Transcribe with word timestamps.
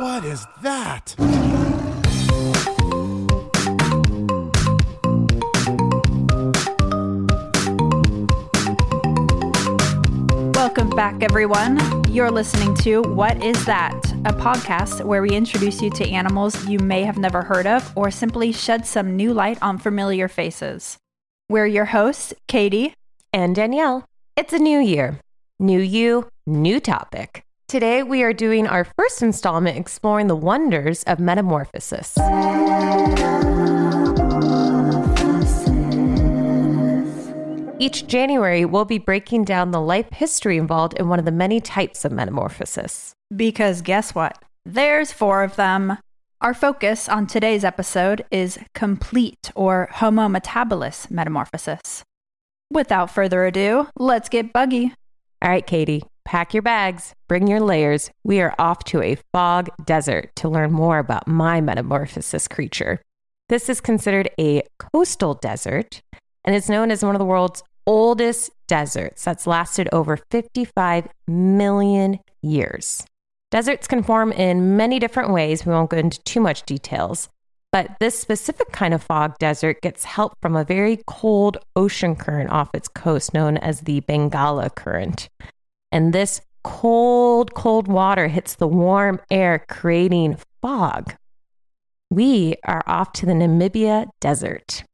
What 0.00 0.24
is 0.24 0.46
that? 0.62 1.14
Welcome 10.54 10.88
back, 10.90 11.22
everyone. 11.22 11.78
You're 12.08 12.30
listening 12.30 12.74
to 12.76 13.02
What 13.02 13.44
Is 13.44 13.62
That? 13.66 13.94
A 14.24 14.32
podcast 14.32 15.04
where 15.04 15.20
we 15.20 15.32
introduce 15.32 15.82
you 15.82 15.90
to 15.90 16.08
animals 16.08 16.66
you 16.66 16.78
may 16.78 17.02
have 17.04 17.18
never 17.18 17.42
heard 17.42 17.66
of 17.66 17.92
or 17.94 18.10
simply 18.10 18.52
shed 18.52 18.86
some 18.86 19.16
new 19.16 19.34
light 19.34 19.58
on 19.60 19.76
familiar 19.76 20.28
faces. 20.28 20.96
We're 21.50 21.66
your 21.66 21.84
hosts, 21.86 22.32
Katie 22.48 22.94
and 23.34 23.54
Danielle. 23.54 24.06
It's 24.34 24.54
a 24.54 24.58
new 24.58 24.78
year, 24.78 25.20
new 25.58 25.80
you, 25.80 26.30
new 26.46 26.80
topic. 26.80 27.44
Today, 27.70 28.02
we 28.02 28.24
are 28.24 28.32
doing 28.32 28.66
our 28.66 28.82
first 28.82 29.22
installment 29.22 29.78
exploring 29.78 30.26
the 30.26 30.34
wonders 30.34 31.04
of 31.04 31.20
metamorphosis. 31.20 32.18
Each 37.78 38.04
January, 38.08 38.64
we'll 38.64 38.84
be 38.84 38.98
breaking 38.98 39.44
down 39.44 39.70
the 39.70 39.80
life 39.80 40.10
history 40.10 40.56
involved 40.56 40.94
in 40.94 41.08
one 41.08 41.20
of 41.20 41.24
the 41.24 41.30
many 41.30 41.60
types 41.60 42.04
of 42.04 42.10
metamorphosis. 42.10 43.12
Because 43.36 43.82
guess 43.82 44.16
what? 44.16 44.36
There's 44.64 45.12
four 45.12 45.44
of 45.44 45.54
them. 45.54 45.96
Our 46.40 46.54
focus 46.54 47.08
on 47.08 47.28
today's 47.28 47.62
episode 47.62 48.24
is 48.32 48.58
complete 48.74 49.52
or 49.54 49.88
holometabolous 49.92 51.08
metamorphosis. 51.08 52.02
Without 52.68 53.12
further 53.12 53.44
ado, 53.46 53.86
let's 53.96 54.28
get 54.28 54.52
buggy. 54.52 54.92
All 55.40 55.48
right, 55.48 55.64
Katie, 55.64 56.02
pack 56.24 56.54
your 56.54 56.62
bags, 56.62 57.14
bring 57.28 57.46
your 57.46 57.60
layers. 57.60 58.10
We 58.24 58.40
are 58.40 58.54
off 58.58 58.84
to 58.84 59.02
a 59.02 59.16
fog 59.32 59.68
desert 59.84 60.30
to 60.36 60.48
learn 60.48 60.72
more 60.72 60.98
about 60.98 61.28
my 61.28 61.60
metamorphosis 61.60 62.48
creature. 62.48 63.00
This 63.48 63.68
is 63.68 63.80
considered 63.80 64.30
a 64.38 64.62
coastal 64.78 65.34
desert 65.34 66.02
and 66.44 66.54
is 66.54 66.70
known 66.70 66.90
as 66.90 67.04
one 67.04 67.14
of 67.14 67.18
the 67.18 67.24
world's 67.24 67.62
oldest 67.86 68.50
deserts 68.68 69.24
that's 69.24 69.46
lasted 69.46 69.88
over 69.92 70.18
55 70.30 71.08
million 71.26 72.18
years. 72.42 73.04
Deserts 73.50 73.88
can 73.88 74.02
form 74.02 74.30
in 74.30 74.76
many 74.76 75.00
different 75.00 75.32
ways. 75.32 75.66
We 75.66 75.72
won't 75.72 75.90
go 75.90 75.96
into 75.96 76.22
too 76.22 76.40
much 76.40 76.62
details. 76.62 77.28
But 77.72 77.96
this 78.00 78.18
specific 78.18 78.72
kind 78.72 78.94
of 78.94 79.02
fog 79.02 79.38
desert 79.38 79.80
gets 79.80 80.04
help 80.04 80.34
from 80.42 80.56
a 80.56 80.64
very 80.64 81.00
cold 81.06 81.58
ocean 81.76 82.16
current 82.16 82.50
off 82.50 82.70
its 82.74 82.88
coast 82.88 83.32
known 83.32 83.56
as 83.56 83.82
the 83.82 84.00
Benguela 84.02 84.74
Current. 84.74 85.28
And 85.92 86.12
this 86.12 86.40
cold, 86.62 87.54
cold 87.54 87.88
water 87.88 88.28
hits 88.28 88.54
the 88.54 88.68
warm 88.68 89.20
air, 89.30 89.64
creating 89.68 90.38
fog. 90.62 91.14
We 92.10 92.54
are 92.64 92.82
off 92.86 93.12
to 93.14 93.26
the 93.26 93.32
Namibia 93.32 94.06
Desert. 94.20 94.84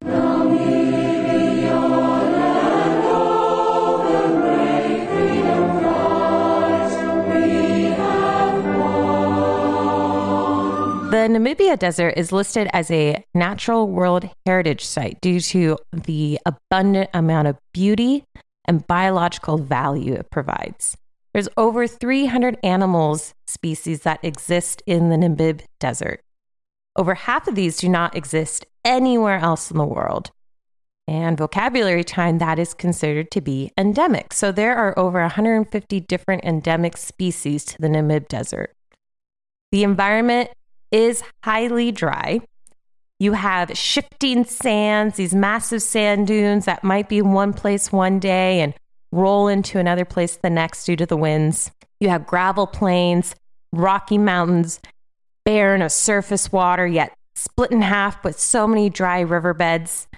The 11.17 11.33
Namibia 11.33 11.79
Desert 11.79 12.15
is 12.17 12.33
listed 12.33 12.69
as 12.73 12.91
a 12.91 13.25
natural 13.35 13.89
world 13.89 14.29
heritage 14.45 14.85
site 14.85 15.21
due 15.21 15.41
to 15.41 15.79
the 15.93 16.39
abundant 16.47 17.11
amount 17.15 17.49
of 17.49 17.59
beauty 17.73 18.25
and 18.67 18.87
biological 18.87 19.59
value 19.59 20.15
it 20.15 20.31
provides. 20.31 20.97
There's 21.33 21.49
over 21.57 21.87
300 21.87 22.59
animals 22.63 23.35
species 23.47 24.03
that 24.03 24.25
exist 24.25 24.83
in 24.87 25.11
the 25.11 25.17
Namib 25.17 25.63
Desert. 25.79 26.21
Over 26.97 27.15
half 27.15 27.47
of 27.47 27.55
these 27.55 27.77
do 27.77 27.89
not 27.89 28.17
exist 28.17 28.65
anywhere 28.85 29.39
else 29.39 29.71
in 29.71 29.77
the 29.77 29.85
world. 29.85 30.31
And 31.09 31.39
vocabulary 31.39 32.03
time, 32.03 32.39
that 32.39 32.59
is 32.59 32.75
considered 32.75 33.31
to 33.31 33.41
be 33.41 33.71
endemic. 33.79 34.33
So 34.33 34.51
there 34.51 34.75
are 34.77 34.99
over 34.99 35.21
150 35.21 36.01
different 36.01 36.45
endemic 36.45 36.97
species 36.97 37.65
to 37.67 37.81
the 37.81 37.89
Namib 37.89 38.29
Desert. 38.29 38.73
The 39.71 39.85
environment 39.85 40.51
is 40.91 41.23
highly 41.45 41.93
dry. 41.93 42.41
You 43.19 43.33
have 43.33 43.77
shifting 43.77 44.45
sands, 44.45 45.17
these 45.17 45.35
massive 45.35 45.83
sand 45.83 46.27
dunes 46.27 46.67
that 46.67 46.85
might 46.85 47.09
be 47.09 47.19
in 47.19 47.33
one 47.33 47.55
place 47.55 47.91
one 47.91 48.19
day 48.19 48.61
and 48.61 48.75
roll 49.11 49.49
into 49.49 49.79
another 49.79 50.05
place 50.05 50.37
the 50.37 50.51
next 50.51 50.85
due 50.85 50.97
to 50.97 51.07
the 51.07 51.17
winds. 51.17 51.71
You 51.99 52.11
have 52.11 52.27
gravel 52.27 52.67
plains, 52.67 53.35
rocky 53.73 54.19
mountains, 54.19 54.81
barren 55.45 55.81
of 55.81 55.93
surface 55.93 56.53
water, 56.53 56.87
yet 56.87 57.15
split 57.35 57.71
in 57.71 57.81
half 57.81 58.23
with 58.23 58.39
so 58.39 58.67
many 58.67 58.91
dry 58.91 59.21
riverbeds. 59.21 60.09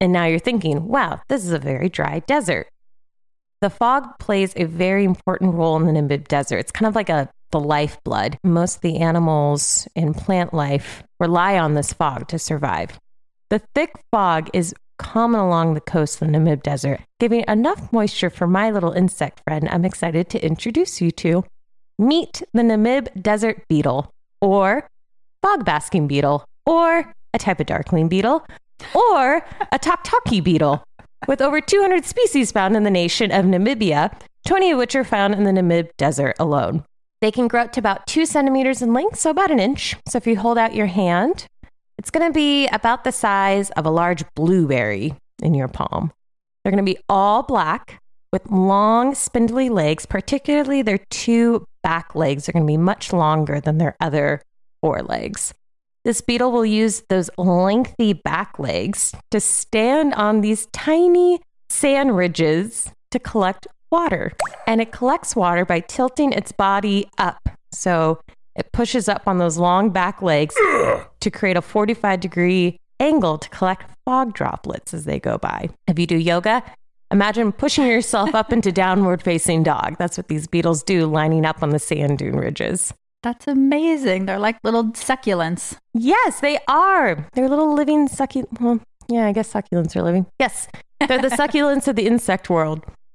And 0.00 0.12
now 0.12 0.24
you're 0.24 0.38
thinking, 0.38 0.88
wow, 0.88 1.20
this 1.28 1.44
is 1.44 1.52
a 1.52 1.58
very 1.58 1.90
dry 1.90 2.20
desert. 2.20 2.68
The 3.60 3.70
fog 3.70 4.18
plays 4.18 4.52
a 4.56 4.64
very 4.64 5.04
important 5.04 5.54
role 5.54 5.76
in 5.76 5.86
the 5.86 5.92
Namib 5.92 6.28
Desert. 6.28 6.58
It's 6.58 6.72
kind 6.72 6.86
of 6.86 6.94
like 6.94 7.08
a 7.08 7.28
the 7.50 7.60
lifeblood. 7.60 8.38
Most 8.42 8.76
of 8.76 8.80
the 8.82 8.98
animals 8.98 9.86
in 9.94 10.14
plant 10.14 10.52
life 10.52 11.04
rely 11.18 11.58
on 11.58 11.74
this 11.74 11.92
fog 11.92 12.28
to 12.28 12.38
survive. 12.38 12.98
The 13.48 13.60
thick 13.74 13.92
fog 14.10 14.50
is 14.52 14.74
common 14.98 15.40
along 15.40 15.74
the 15.74 15.80
coast 15.80 16.20
of 16.20 16.28
the 16.28 16.32
Namib 16.32 16.62
Desert, 16.62 17.00
giving 17.20 17.44
enough 17.48 17.92
moisture 17.92 18.30
for 18.30 18.46
my 18.46 18.70
little 18.70 18.92
insect 18.92 19.40
friend 19.44 19.68
I'm 19.70 19.84
excited 19.84 20.28
to 20.30 20.44
introduce 20.44 21.00
you 21.00 21.10
to. 21.12 21.44
Meet 21.98 22.42
the 22.52 22.62
Namib 22.62 23.22
Desert 23.22 23.62
beetle, 23.68 24.10
or 24.40 24.88
fog 25.42 25.64
basking 25.64 26.06
beetle, 26.06 26.44
or 26.66 27.12
a 27.32 27.38
type 27.38 27.60
of 27.60 27.66
darkling 27.66 28.08
beetle, 28.08 28.46
or 28.94 29.36
a 29.72 29.78
toktokkie 29.78 30.42
beetle. 30.42 30.84
With 31.28 31.40
over 31.40 31.60
200 31.60 32.04
species 32.04 32.52
found 32.52 32.76
in 32.76 32.82
the 32.82 32.90
nation 32.90 33.32
of 33.32 33.44
Namibia, 33.44 34.14
20 34.46 34.72
of 34.72 34.78
which 34.78 34.94
are 34.94 35.04
found 35.04 35.34
in 35.34 35.44
the 35.44 35.50
Namib 35.50 35.90
Desert 35.96 36.36
alone. 36.38 36.84
They 37.26 37.32
can 37.32 37.48
grow 37.48 37.62
up 37.62 37.72
to 37.72 37.80
about 37.80 38.06
two 38.06 38.24
centimeters 38.24 38.82
in 38.82 38.94
length, 38.94 39.18
so 39.18 39.30
about 39.30 39.50
an 39.50 39.58
inch. 39.58 39.96
So 40.06 40.16
if 40.16 40.28
you 40.28 40.36
hold 40.36 40.58
out 40.58 40.76
your 40.76 40.86
hand, 40.86 41.48
it's 41.98 42.12
going 42.12 42.24
to 42.24 42.32
be 42.32 42.68
about 42.68 43.02
the 43.02 43.10
size 43.10 43.70
of 43.70 43.84
a 43.84 43.90
large 43.90 44.22
blueberry 44.36 45.12
in 45.42 45.52
your 45.52 45.66
palm. 45.66 46.12
They're 46.62 46.70
going 46.70 46.86
to 46.86 46.88
be 46.88 47.00
all 47.08 47.42
black 47.42 48.00
with 48.32 48.48
long, 48.48 49.16
spindly 49.16 49.68
legs, 49.70 50.06
particularly 50.06 50.82
their 50.82 51.00
two 51.10 51.66
back 51.82 52.14
legs 52.14 52.48
are 52.48 52.52
going 52.52 52.64
to 52.64 52.72
be 52.72 52.76
much 52.76 53.12
longer 53.12 53.58
than 53.60 53.78
their 53.78 53.96
other 53.98 54.40
four 54.80 55.02
legs. 55.02 55.52
This 56.04 56.20
beetle 56.20 56.52
will 56.52 56.64
use 56.64 57.02
those 57.08 57.28
lengthy 57.36 58.12
back 58.12 58.60
legs 58.60 59.16
to 59.32 59.40
stand 59.40 60.14
on 60.14 60.42
these 60.42 60.66
tiny 60.66 61.40
sand 61.70 62.16
ridges 62.16 62.92
to 63.10 63.18
collect 63.18 63.66
water. 63.90 64.32
And 64.66 64.80
it 64.80 64.92
collects 64.92 65.36
water 65.36 65.64
by 65.64 65.80
tilting 65.80 66.32
its 66.32 66.52
body 66.52 67.08
up. 67.18 67.48
So 67.72 68.20
it 68.54 68.72
pushes 68.72 69.08
up 69.08 69.26
on 69.26 69.38
those 69.38 69.58
long 69.58 69.90
back 69.90 70.22
legs 70.22 70.54
to 70.54 71.30
create 71.30 71.56
a 71.56 71.62
45 71.62 72.20
degree 72.20 72.78
angle 72.98 73.38
to 73.38 73.48
collect 73.50 73.90
fog 74.04 74.32
droplets 74.32 74.94
as 74.94 75.04
they 75.04 75.20
go 75.20 75.38
by. 75.38 75.68
If 75.86 75.98
you 75.98 76.06
do 76.06 76.16
yoga, 76.16 76.62
imagine 77.10 77.52
pushing 77.52 77.86
yourself 77.86 78.34
up 78.34 78.52
into 78.52 78.72
downward 78.84 79.22
facing 79.22 79.62
dog. 79.62 79.96
That's 79.98 80.16
what 80.16 80.28
these 80.28 80.46
beetles 80.46 80.82
do, 80.82 81.06
lining 81.06 81.44
up 81.44 81.62
on 81.62 81.70
the 81.70 81.78
sand 81.78 82.18
dune 82.18 82.36
ridges. 82.36 82.94
That's 83.22 83.46
amazing. 83.48 84.26
They're 84.26 84.38
like 84.38 84.56
little 84.62 84.84
succulents. 84.92 85.76
Yes, 85.94 86.40
they 86.40 86.58
are. 86.68 87.26
They're 87.34 87.48
little 87.48 87.74
living 87.74 88.08
succulents. 88.08 88.60
Well, 88.60 88.80
yeah, 89.08 89.26
I 89.26 89.32
guess 89.32 89.52
succulents 89.52 89.96
are 89.96 90.02
living. 90.02 90.26
Yes, 90.38 90.68
they're 91.06 91.20
the 91.20 91.28
succulents 91.36 91.88
of 91.88 91.96
the 91.96 92.06
insect 92.06 92.48
world. 92.48 92.84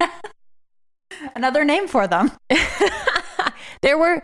Another 1.34 1.64
name 1.64 1.88
for 1.88 2.06
them. 2.06 2.32
there 3.82 3.98
were, 3.98 4.22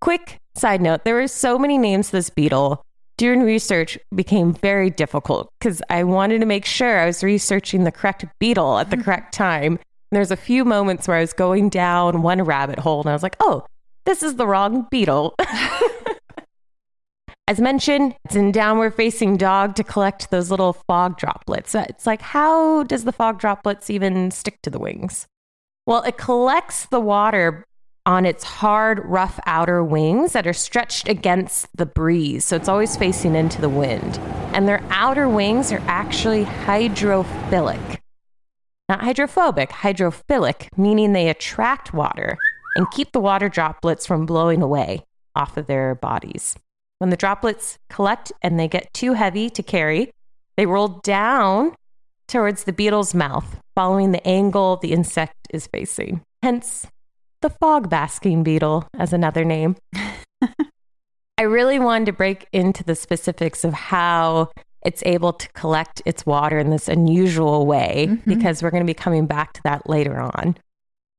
quick 0.00 0.38
side 0.54 0.80
note, 0.80 1.04
there 1.04 1.14
were 1.14 1.28
so 1.28 1.58
many 1.58 1.78
names 1.78 2.10
this 2.10 2.30
beetle. 2.30 2.82
Doing 3.18 3.42
research 3.42 3.98
became 4.14 4.52
very 4.52 4.90
difficult 4.90 5.48
because 5.58 5.80
I 5.88 6.04
wanted 6.04 6.40
to 6.40 6.46
make 6.46 6.66
sure 6.66 7.00
I 7.00 7.06
was 7.06 7.24
researching 7.24 7.84
the 7.84 7.92
correct 7.92 8.26
beetle 8.38 8.78
at 8.78 8.90
the 8.90 8.96
mm-hmm. 8.96 9.04
correct 9.04 9.32
time. 9.32 9.72
And 9.72 9.80
there's 10.12 10.30
a 10.30 10.36
few 10.36 10.66
moments 10.66 11.08
where 11.08 11.16
I 11.16 11.22
was 11.22 11.32
going 11.32 11.70
down 11.70 12.20
one 12.20 12.42
rabbit 12.42 12.78
hole 12.78 13.00
and 13.00 13.08
I 13.08 13.14
was 13.14 13.22
like, 13.22 13.36
oh, 13.40 13.64
this 14.04 14.22
is 14.22 14.36
the 14.36 14.46
wrong 14.46 14.86
beetle. 14.90 15.34
As 17.48 17.60
mentioned, 17.60 18.16
it's 18.24 18.34
in 18.34 18.50
downward 18.50 18.94
facing 18.94 19.36
dog 19.36 19.76
to 19.76 19.84
collect 19.84 20.30
those 20.30 20.50
little 20.50 20.72
fog 20.72 21.16
droplets. 21.16 21.74
It's 21.74 22.04
like, 22.04 22.20
how 22.20 22.82
does 22.82 23.04
the 23.04 23.12
fog 23.12 23.38
droplets 23.38 23.88
even 23.88 24.30
stick 24.30 24.60
to 24.62 24.70
the 24.70 24.80
wings? 24.80 25.26
Well, 25.86 26.02
it 26.02 26.18
collects 26.18 26.86
the 26.86 27.00
water 27.00 27.64
on 28.04 28.26
its 28.26 28.44
hard, 28.44 29.00
rough 29.04 29.40
outer 29.46 29.82
wings 29.82 30.32
that 30.32 30.46
are 30.46 30.52
stretched 30.52 31.08
against 31.08 31.68
the 31.76 31.86
breeze. 31.86 32.44
So 32.44 32.56
it's 32.56 32.68
always 32.68 32.96
facing 32.96 33.34
into 33.34 33.60
the 33.60 33.68
wind. 33.68 34.18
And 34.52 34.66
their 34.68 34.82
outer 34.90 35.28
wings 35.28 35.72
are 35.72 35.82
actually 35.86 36.44
hydrophilic. 36.44 37.98
Not 38.88 39.02
hydrophobic, 39.02 39.70
hydrophilic, 39.70 40.68
meaning 40.76 41.12
they 41.12 41.28
attract 41.28 41.94
water. 41.94 42.36
and 42.76 42.90
keep 42.90 43.12
the 43.12 43.20
water 43.20 43.48
droplets 43.48 44.06
from 44.06 44.26
blowing 44.26 44.60
away 44.60 45.02
off 45.34 45.56
of 45.56 45.66
their 45.66 45.94
bodies. 45.94 46.56
When 46.98 47.10
the 47.10 47.16
droplets 47.16 47.78
collect 47.88 48.32
and 48.42 48.60
they 48.60 48.68
get 48.68 48.92
too 48.92 49.14
heavy 49.14 49.48
to 49.50 49.62
carry, 49.62 50.10
they 50.56 50.66
roll 50.66 50.88
down 50.88 51.74
towards 52.28 52.64
the 52.64 52.72
beetle's 52.72 53.14
mouth, 53.14 53.58
following 53.74 54.12
the 54.12 54.26
angle 54.26 54.76
the 54.76 54.92
insect 54.92 55.34
is 55.50 55.66
facing. 55.66 56.22
Hence, 56.42 56.86
the 57.42 57.50
fog 57.50 57.88
basking 57.88 58.42
beetle 58.42 58.88
as 58.98 59.12
another 59.12 59.44
name. 59.44 59.76
I 61.38 61.42
really 61.42 61.78
wanted 61.78 62.06
to 62.06 62.12
break 62.12 62.46
into 62.52 62.82
the 62.82 62.94
specifics 62.94 63.64
of 63.64 63.74
how 63.74 64.50
it's 64.84 65.02
able 65.04 65.32
to 65.32 65.48
collect 65.52 66.00
its 66.06 66.24
water 66.24 66.58
in 66.58 66.70
this 66.70 66.88
unusual 66.88 67.66
way 67.66 68.06
mm-hmm. 68.08 68.30
because 68.30 68.62
we're 68.62 68.70
going 68.70 68.84
to 68.84 68.90
be 68.90 68.94
coming 68.94 69.26
back 69.26 69.52
to 69.54 69.62
that 69.64 69.88
later 69.88 70.18
on 70.18 70.56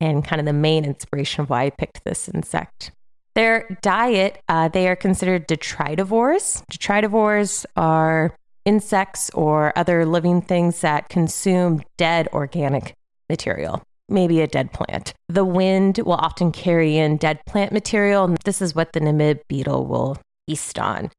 and 0.00 0.24
kind 0.24 0.40
of 0.40 0.46
the 0.46 0.52
main 0.52 0.84
inspiration 0.84 1.42
of 1.42 1.50
why 1.50 1.64
I 1.64 1.70
picked 1.70 2.04
this 2.04 2.28
insect. 2.28 2.92
Their 3.34 3.78
diet, 3.82 4.42
uh, 4.48 4.68
they 4.68 4.88
are 4.88 4.96
considered 4.96 5.46
detritivores. 5.46 6.62
Detritivores 6.72 7.66
are 7.76 8.34
insects 8.68 9.30
or 9.30 9.72
other 9.76 10.04
living 10.04 10.42
things 10.42 10.82
that 10.82 11.08
consume 11.08 11.82
dead 11.96 12.28
organic 12.34 12.92
material, 13.30 13.82
maybe 14.10 14.42
a 14.42 14.46
dead 14.46 14.72
plant. 14.74 15.14
The 15.30 15.44
wind 15.44 16.00
will 16.04 16.12
often 16.12 16.52
carry 16.52 16.98
in 16.98 17.16
dead 17.16 17.40
plant 17.46 17.72
material, 17.72 18.24
and 18.24 18.36
this 18.44 18.60
is 18.60 18.74
what 18.74 18.92
the 18.92 19.00
Namib 19.00 19.40
beetle 19.48 19.86
will 19.86 20.18
feast 20.46 20.78
on. 20.78 21.10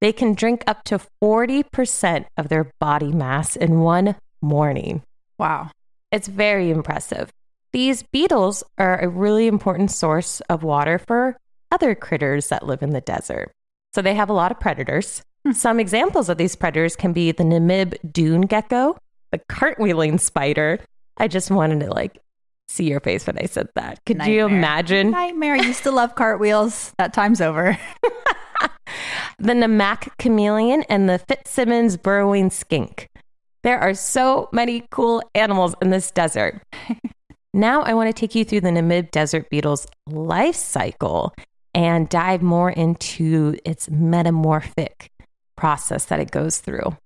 They 0.00 0.10
can 0.10 0.32
drink 0.32 0.64
up 0.66 0.82
to 0.84 1.00
40% 1.22 2.24
of 2.38 2.48
their 2.48 2.72
body 2.80 3.12
mass 3.12 3.56
in 3.56 3.80
one 3.80 4.16
morning. 4.40 5.02
Wow. 5.36 5.70
It's 6.10 6.28
very 6.28 6.70
impressive. 6.70 7.30
These 7.72 8.04
beetles 8.04 8.64
are 8.78 8.98
a 8.98 9.08
really 9.08 9.46
important 9.46 9.90
source 9.90 10.40
of 10.48 10.62
water 10.62 10.98
for 10.98 11.36
other 11.70 11.94
critters 11.94 12.48
that 12.48 12.66
live 12.66 12.82
in 12.82 12.90
the 12.90 13.02
desert. 13.02 13.52
So 13.92 14.00
they 14.00 14.14
have 14.14 14.30
a 14.30 14.32
lot 14.32 14.50
of 14.50 14.58
predators. 14.58 15.22
Some 15.52 15.80
examples 15.80 16.28
of 16.28 16.36
these 16.38 16.54
predators 16.54 16.96
can 16.96 17.12
be 17.12 17.32
the 17.32 17.44
Namib 17.44 17.96
dune 18.12 18.42
gecko, 18.42 18.96
the 19.32 19.38
cartwheeling 19.50 20.20
spider. 20.20 20.80
I 21.16 21.28
just 21.28 21.50
wanted 21.50 21.80
to 21.80 21.90
like 21.90 22.18
see 22.68 22.84
your 22.88 23.00
face 23.00 23.26
when 23.26 23.38
I 23.38 23.46
said 23.46 23.68
that. 23.74 24.04
Could 24.06 24.18
Nightmare. 24.18 24.36
you 24.36 24.44
imagine? 24.46 25.10
Nightmare. 25.10 25.54
I 25.54 25.62
used 25.66 25.82
to 25.84 25.90
love 25.90 26.14
cartwheels. 26.14 26.92
That 26.98 27.12
time's 27.12 27.40
over. 27.40 27.76
the 29.38 29.52
Namaqua 29.54 30.16
chameleon 30.18 30.84
and 30.88 31.08
the 31.08 31.18
FitzSimons 31.18 32.00
burrowing 32.00 32.50
skink. 32.50 33.08
There 33.62 33.78
are 33.78 33.94
so 33.94 34.48
many 34.52 34.86
cool 34.90 35.22
animals 35.34 35.74
in 35.82 35.90
this 35.90 36.10
desert. 36.10 36.62
now 37.54 37.82
I 37.82 37.94
want 37.94 38.14
to 38.14 38.18
take 38.18 38.34
you 38.34 38.44
through 38.44 38.60
the 38.60 38.68
Namib 38.70 39.10
desert 39.10 39.48
beetle's 39.50 39.86
life 40.06 40.54
cycle 40.54 41.34
and 41.74 42.08
dive 42.08 42.42
more 42.42 42.70
into 42.70 43.56
its 43.64 43.88
metamorphic 43.90 45.10
process 45.60 46.06
that 46.06 46.18
it 46.18 46.30
goes 46.30 46.58
through. 46.58 46.96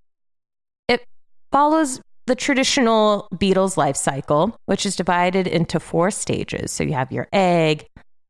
It 0.88 1.04
follows 1.50 2.00
the 2.26 2.36
traditional 2.36 3.28
beetle's 3.36 3.76
life 3.76 3.96
cycle, 3.96 4.56
which 4.66 4.86
is 4.86 4.96
divided 4.96 5.46
into 5.46 5.80
four 5.80 6.10
stages. 6.10 6.70
So 6.72 6.84
you 6.84 6.94
have 6.94 7.12
your 7.12 7.28
egg, 7.32 7.86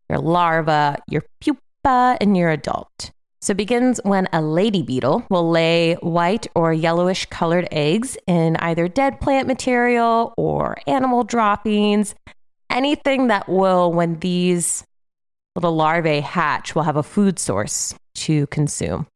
your 0.09 0.19
larva, 0.19 0.97
your 1.09 1.23
pupa, 1.41 2.17
and 2.21 2.37
your 2.37 2.51
adult. 2.51 3.13
So 3.43 3.51
it 3.51 3.59
begins 3.59 4.01
when 4.05 4.27
a 4.33 4.41
lady 4.41 4.83
beetle 4.83 5.27
will 5.29 5.51
lay 5.51 5.95
white 5.97 6.47
or 6.55 6.73
yellowish 6.73 7.27
colored 7.27 7.69
eggs 7.71 8.17
in 8.27 8.57
either 8.57 8.89
dead 8.89 9.21
plant 9.21 9.47
material 9.47 10.33
or 10.39 10.79
animal 10.87 11.25
droppings, 11.25 12.15
anything 12.71 13.27
that 13.29 13.47
will, 13.47 13.93
when 13.93 14.19
these 14.21 14.83
little 15.55 15.77
larvae 15.77 16.21
hatch, 16.21 16.75
will 16.75 16.85
have 16.85 16.97
a 16.97 17.03
food 17.03 17.39
source 17.39 17.95
to 18.15 18.47
consume. 18.47 19.07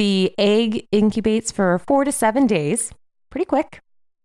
The 0.00 0.32
egg 0.38 0.88
incubates 0.94 1.52
for 1.52 1.78
four 1.78 2.06
to 2.06 2.10
seven 2.10 2.46
days, 2.46 2.90
pretty 3.28 3.44
quick. 3.44 3.80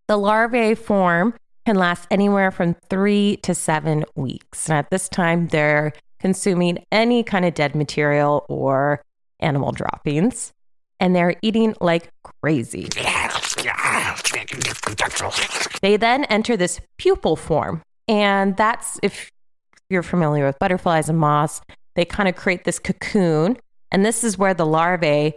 The 0.07 0.15
larvae 0.15 0.73
form 0.73 1.33
can 1.65 1.75
last 1.75 2.07
anywhere 2.09 2.49
from 2.49 2.75
three 2.89 3.35
to 3.43 3.53
seven 3.53 4.05
weeks. 4.15 4.69
And 4.69 4.77
at 4.77 4.89
this 4.89 5.09
time, 5.09 5.47
they're 5.47 5.91
consuming 6.17 6.85
any 6.93 7.23
kind 7.23 7.43
of 7.43 7.55
dead 7.55 7.75
material 7.75 8.45
or 8.47 9.03
animal 9.41 9.73
droppings, 9.73 10.53
and 11.01 11.13
they're 11.13 11.35
eating 11.41 11.75
like 11.81 12.07
crazy. 12.23 12.87
They 15.81 15.97
then 15.97 16.23
enter 16.29 16.55
this 16.55 16.79
pupal 16.97 17.37
form, 17.37 17.81
and 18.07 18.55
that's 18.55 18.97
if 19.03 19.29
you're 19.89 20.03
familiar 20.03 20.45
with 20.45 20.57
butterflies 20.57 21.09
and 21.09 21.19
moths, 21.19 21.59
they 21.95 22.05
kind 22.05 22.29
of 22.29 22.37
create 22.37 22.63
this 22.63 22.79
cocoon, 22.79 23.57
and 23.91 24.05
this 24.05 24.23
is 24.23 24.37
where 24.37 24.53
the 24.53 24.65
larvae 24.65 25.35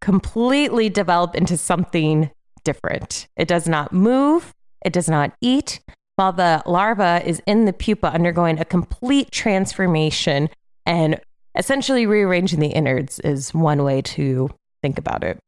completely 0.00 0.88
develop 0.88 1.34
into 1.34 1.56
something 1.56 2.30
different. 2.64 3.28
It 3.36 3.48
does 3.48 3.68
not 3.68 3.92
move, 3.92 4.52
it 4.84 4.92
does 4.92 5.08
not 5.08 5.32
eat, 5.40 5.80
while 6.16 6.32
the 6.32 6.62
larva 6.66 7.22
is 7.24 7.42
in 7.46 7.64
the 7.64 7.72
pupa 7.72 8.12
undergoing 8.12 8.58
a 8.58 8.64
complete 8.64 9.30
transformation 9.30 10.48
and 10.86 11.20
Essentially, 11.56 12.04
rearranging 12.06 12.58
the 12.60 12.68
innards 12.68 13.20
is 13.20 13.54
one 13.54 13.84
way 13.84 14.02
to 14.02 14.50
think 14.82 14.98
about 14.98 15.22
it. 15.22 15.38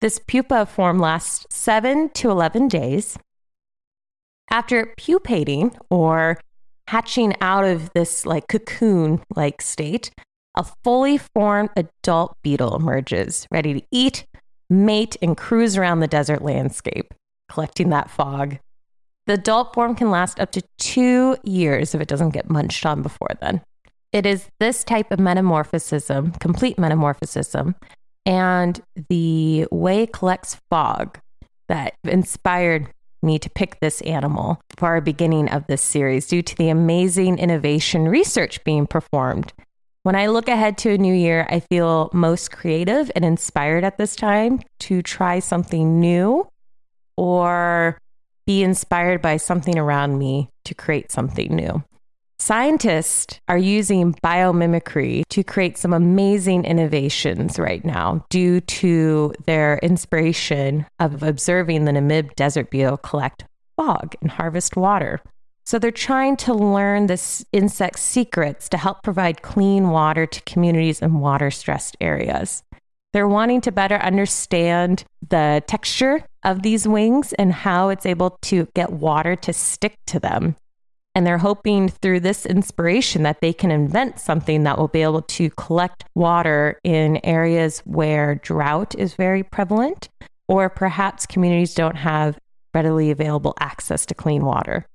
This 0.00 0.18
pupa 0.26 0.64
form 0.64 0.98
lasts 0.98 1.46
7 1.54 2.10
to 2.10 2.30
11 2.30 2.68
days. 2.68 3.18
After 4.50 4.94
pupating 4.96 5.76
or 5.90 6.40
hatching 6.86 7.34
out 7.42 7.64
of 7.64 7.90
this 7.92 8.24
like 8.24 8.48
cocoon 8.48 9.20
like 9.36 9.60
state, 9.60 10.10
a 10.58 10.64
fully 10.84 11.16
formed 11.16 11.70
adult 11.76 12.36
beetle 12.42 12.74
emerges, 12.76 13.46
ready 13.50 13.74
to 13.74 13.86
eat, 13.92 14.26
mate, 14.68 15.16
and 15.22 15.36
cruise 15.36 15.76
around 15.76 16.00
the 16.00 16.08
desert 16.08 16.42
landscape, 16.42 17.14
collecting 17.48 17.90
that 17.90 18.10
fog. 18.10 18.58
The 19.26 19.34
adult 19.34 19.72
form 19.72 19.94
can 19.94 20.10
last 20.10 20.40
up 20.40 20.50
to 20.52 20.62
two 20.78 21.36
years 21.44 21.94
if 21.94 22.00
it 22.00 22.08
doesn't 22.08 22.30
get 22.30 22.50
munched 22.50 22.84
on 22.84 23.02
before 23.02 23.30
then. 23.40 23.62
It 24.12 24.26
is 24.26 24.48
this 24.58 24.84
type 24.84 25.12
of 25.12 25.20
metamorphism, 25.20 26.32
complete 26.32 26.78
metamorphism, 26.78 27.76
and 28.26 28.80
the 29.08 29.66
way 29.70 30.02
it 30.02 30.12
collects 30.12 30.56
fog 30.70 31.18
that 31.68 31.94
inspired 32.04 32.88
me 33.22 33.38
to 33.38 33.50
pick 33.50 33.78
this 33.80 34.00
animal 34.02 34.60
for 34.76 34.86
our 34.86 35.00
beginning 35.00 35.48
of 35.50 35.66
this 35.66 35.82
series 35.82 36.26
due 36.26 36.42
to 36.42 36.56
the 36.56 36.68
amazing 36.68 37.38
innovation 37.38 38.08
research 38.08 38.62
being 38.64 38.86
performed. 38.86 39.52
When 40.04 40.14
I 40.14 40.28
look 40.28 40.48
ahead 40.48 40.78
to 40.78 40.90
a 40.90 40.98
new 40.98 41.12
year, 41.12 41.46
I 41.50 41.60
feel 41.60 42.08
most 42.12 42.50
creative 42.50 43.10
and 43.14 43.24
inspired 43.24 43.84
at 43.84 43.98
this 43.98 44.16
time 44.16 44.60
to 44.80 45.02
try 45.02 45.40
something 45.40 46.00
new 46.00 46.48
or 47.16 47.98
be 48.46 48.62
inspired 48.62 49.20
by 49.20 49.36
something 49.36 49.76
around 49.76 50.18
me 50.18 50.50
to 50.64 50.74
create 50.74 51.10
something 51.10 51.54
new. 51.54 51.82
Scientists 52.38 53.40
are 53.48 53.58
using 53.58 54.14
biomimicry 54.24 55.24
to 55.28 55.42
create 55.42 55.76
some 55.76 55.92
amazing 55.92 56.64
innovations 56.64 57.58
right 57.58 57.84
now 57.84 58.24
due 58.30 58.60
to 58.60 59.34
their 59.46 59.78
inspiration 59.78 60.86
of 61.00 61.24
observing 61.24 61.84
the 61.84 61.92
Namib 61.92 62.36
desert 62.36 62.70
beetle 62.70 62.96
collect 62.98 63.44
fog 63.76 64.14
and 64.22 64.30
harvest 64.30 64.76
water. 64.76 65.20
So 65.68 65.78
they're 65.78 65.90
trying 65.90 66.38
to 66.38 66.54
learn 66.54 67.08
this 67.08 67.44
insect's 67.52 68.00
secrets 68.00 68.70
to 68.70 68.78
help 68.78 69.02
provide 69.02 69.42
clean 69.42 69.90
water 69.90 70.24
to 70.24 70.40
communities 70.44 71.02
in 71.02 71.20
water 71.20 71.50
stressed 71.50 71.94
areas. 72.00 72.62
They're 73.12 73.28
wanting 73.28 73.60
to 73.60 73.70
better 73.70 73.96
understand 73.96 75.04
the 75.28 75.62
texture 75.66 76.24
of 76.42 76.62
these 76.62 76.88
wings 76.88 77.34
and 77.34 77.52
how 77.52 77.90
it's 77.90 78.06
able 78.06 78.38
to 78.44 78.66
get 78.74 78.94
water 78.94 79.36
to 79.36 79.52
stick 79.52 79.96
to 80.06 80.18
them 80.18 80.56
and 81.14 81.26
they're 81.26 81.36
hoping 81.36 81.90
through 81.90 82.20
this 82.20 82.46
inspiration 82.46 83.24
that 83.24 83.42
they 83.42 83.52
can 83.52 83.70
invent 83.70 84.18
something 84.20 84.62
that 84.62 84.78
will 84.78 84.88
be 84.88 85.02
able 85.02 85.22
to 85.22 85.50
collect 85.50 86.04
water 86.14 86.78
in 86.82 87.20
areas 87.24 87.80
where 87.80 88.36
drought 88.36 88.94
is 88.94 89.14
very 89.14 89.42
prevalent, 89.42 90.08
or 90.46 90.68
perhaps 90.68 91.26
communities 91.26 91.74
don't 91.74 91.96
have 91.96 92.38
readily 92.72 93.10
available 93.10 93.54
access 93.58 94.06
to 94.06 94.14
clean 94.14 94.44
water. 94.44 94.86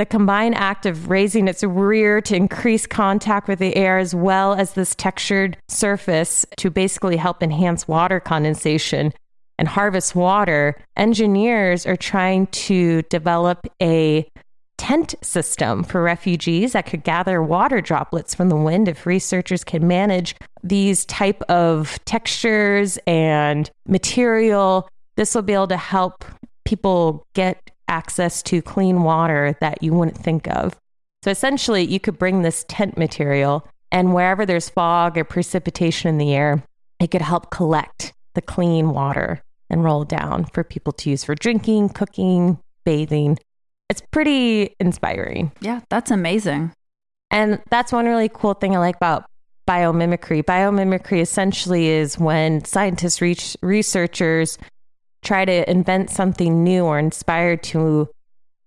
The 0.00 0.06
combined 0.06 0.54
act 0.54 0.86
of 0.86 1.10
raising 1.10 1.46
its 1.46 1.62
rear 1.62 2.22
to 2.22 2.34
increase 2.34 2.86
contact 2.86 3.48
with 3.48 3.58
the 3.58 3.76
air, 3.76 3.98
as 3.98 4.14
well 4.14 4.54
as 4.54 4.72
this 4.72 4.94
textured 4.94 5.58
surface 5.68 6.46
to 6.56 6.70
basically 6.70 7.18
help 7.18 7.42
enhance 7.42 7.86
water 7.86 8.18
condensation 8.18 9.12
and 9.58 9.68
harvest 9.68 10.14
water, 10.14 10.82
engineers 10.96 11.84
are 11.84 11.98
trying 11.98 12.46
to 12.46 13.02
develop 13.10 13.66
a 13.82 14.26
tent 14.78 15.16
system 15.20 15.84
for 15.84 16.02
refugees 16.02 16.72
that 16.72 16.86
could 16.86 17.04
gather 17.04 17.42
water 17.42 17.82
droplets 17.82 18.34
from 18.34 18.48
the 18.48 18.56
wind 18.56 18.88
if 18.88 19.04
researchers 19.04 19.64
can 19.64 19.86
manage 19.86 20.34
these 20.62 21.04
type 21.04 21.42
of 21.50 22.02
textures 22.06 22.98
and 23.06 23.70
material. 23.86 24.88
This 25.16 25.34
will 25.34 25.42
be 25.42 25.52
able 25.52 25.68
to 25.68 25.76
help 25.76 26.24
people 26.64 27.26
get 27.34 27.70
access 27.90 28.42
to 28.44 28.62
clean 28.62 29.02
water 29.02 29.56
that 29.60 29.82
you 29.82 29.92
wouldn't 29.92 30.16
think 30.16 30.46
of 30.48 30.76
So 31.22 31.30
essentially, 31.30 31.84
you 31.84 32.00
could 32.00 32.18
bring 32.18 32.42
this 32.42 32.64
tent 32.68 32.96
material, 32.96 33.68
and 33.92 34.14
wherever 34.14 34.46
there's 34.46 34.70
fog 34.70 35.18
or 35.18 35.24
precipitation 35.24 36.08
in 36.08 36.18
the 36.18 36.34
air, 36.34 36.64
it 36.98 37.10
could 37.10 37.20
help 37.20 37.50
collect 37.50 38.14
the 38.34 38.40
clean 38.40 38.90
water 38.90 39.42
and 39.68 39.84
roll 39.84 40.04
down 40.04 40.46
for 40.46 40.64
people 40.64 40.92
to 40.94 41.10
use 41.10 41.24
for 41.24 41.34
drinking, 41.34 41.90
cooking, 41.90 42.58
bathing. 42.84 43.38
It's 43.90 44.02
pretty 44.10 44.74
inspiring. 44.80 45.52
Yeah, 45.60 45.80
that's 45.90 46.10
amazing. 46.10 46.72
And 47.30 47.60
that's 47.70 47.92
one 47.92 48.06
really 48.06 48.30
cool 48.32 48.54
thing 48.54 48.74
I 48.74 48.78
like 48.78 48.96
about 48.96 49.26
biomimicry. 49.68 50.42
Biomimicry 50.42 51.20
essentially 51.20 51.88
is 51.88 52.18
when 52.18 52.64
scientists, 52.64 53.20
reach, 53.20 53.56
researchers 53.62 54.58
try 55.22 55.44
to 55.44 55.70
invent 55.70 56.10
something 56.10 56.64
new 56.64 56.84
or 56.84 56.98
inspired 56.98 57.62
to 57.62 58.08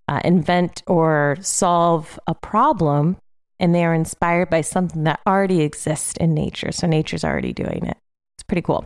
uh, 0.07 0.21
invent 0.23 0.83
or 0.87 1.37
solve 1.41 2.19
a 2.27 2.35
problem, 2.35 3.17
and 3.59 3.73
they 3.73 3.85
are 3.85 3.93
inspired 3.93 4.49
by 4.49 4.61
something 4.61 5.03
that 5.03 5.19
already 5.25 5.61
exists 5.61 6.13
in 6.17 6.33
nature. 6.33 6.71
So 6.71 6.87
nature's 6.87 7.23
already 7.23 7.53
doing 7.53 7.85
it. 7.85 7.97
It's 8.37 8.43
pretty 8.43 8.61
cool. 8.61 8.85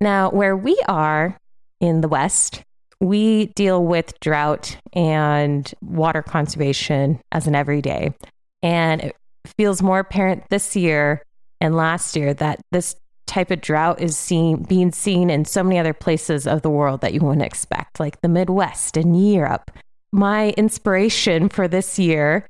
Now, 0.00 0.30
where 0.30 0.56
we 0.56 0.80
are 0.88 1.36
in 1.80 2.00
the 2.00 2.08
West, 2.08 2.62
we 3.00 3.46
deal 3.46 3.84
with 3.84 4.18
drought 4.20 4.76
and 4.92 5.72
water 5.82 6.22
conservation 6.22 7.20
as 7.32 7.46
an 7.46 7.54
everyday. 7.54 8.14
And 8.62 9.00
it 9.00 9.16
feels 9.56 9.82
more 9.82 9.98
apparent 9.98 10.44
this 10.50 10.76
year 10.76 11.22
and 11.60 11.74
last 11.74 12.16
year 12.16 12.34
that 12.34 12.60
this 12.72 12.96
type 13.30 13.50
of 13.50 13.60
drought 13.60 14.00
is 14.00 14.16
seen 14.16 14.64
being 14.64 14.92
seen 14.92 15.30
in 15.30 15.44
so 15.44 15.62
many 15.62 15.78
other 15.78 15.94
places 15.94 16.46
of 16.46 16.62
the 16.62 16.70
world 16.70 17.00
that 17.00 17.14
you 17.14 17.20
wouldn't 17.20 17.46
expect, 17.46 18.00
like 18.00 18.20
the 18.20 18.28
Midwest 18.28 18.96
and 18.96 19.32
Europe. 19.32 19.70
My 20.12 20.50
inspiration 20.50 21.48
for 21.48 21.68
this 21.68 21.98
year 21.98 22.46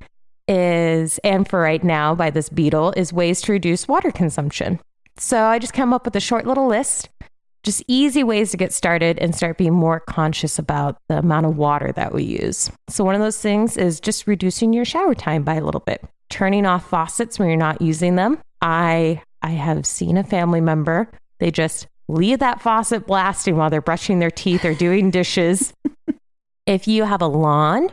is, 0.49 1.19
and 1.19 1.47
for 1.47 1.61
right 1.61 1.85
now 1.85 2.15
by 2.15 2.31
this 2.31 2.49
beetle, 2.49 2.95
is 2.97 3.13
ways 3.13 3.41
to 3.43 3.53
reduce 3.53 3.87
water 3.87 4.11
consumption. 4.11 4.81
So 5.17 5.45
I 5.45 5.59
just 5.59 5.75
came 5.75 5.93
up 5.93 6.07
with 6.07 6.17
a 6.17 6.21
short 6.21 6.47
little 6.47 6.67
list, 6.67 7.11
just 7.63 7.85
easy 7.87 8.25
ways 8.25 8.51
to 8.51 8.57
get 8.57 8.73
started 8.73 9.19
and 9.19 9.35
start 9.35 9.59
being 9.59 9.75
more 9.75 10.01
conscious 10.01 10.59
about 10.59 10.97
the 11.09 11.19
amount 11.19 11.45
of 11.45 11.59
water 11.59 11.93
that 11.93 12.15
we 12.15 12.25
use. 12.25 12.71
So 12.89 13.05
one 13.05 13.15
of 13.15 13.21
those 13.21 13.39
things 13.39 13.77
is 13.77 14.01
just 14.01 14.27
reducing 14.27 14.73
your 14.73 14.87
shower 14.87 15.15
time 15.15 15.43
by 15.43 15.57
a 15.57 15.65
little 15.65 15.83
bit, 15.83 16.03
turning 16.31 16.65
off 16.65 16.89
faucets 16.89 17.39
when 17.39 17.49
you're 17.49 17.59
not 17.59 17.83
using 17.83 18.17
them. 18.17 18.39
I 18.63 19.23
I 19.43 19.51
have 19.51 19.87
seen 19.87 20.17
a 20.17 20.25
family 20.25 20.61
member, 20.61 21.11
they 21.39 21.51
just 21.51 21.87
leave 22.09 22.39
that 22.41 22.61
faucet 22.61 23.07
blasting 23.07 23.57
while 23.57 23.71
they're 23.71 23.81
brushing 23.81 24.19
their 24.19 24.31
teeth 24.31 24.65
or 24.65 24.75
doing 24.75 25.11
dishes. 25.11 25.73
if 26.67 26.87
you 26.87 27.05
have 27.05 27.23
a 27.23 27.27
lawn, 27.27 27.91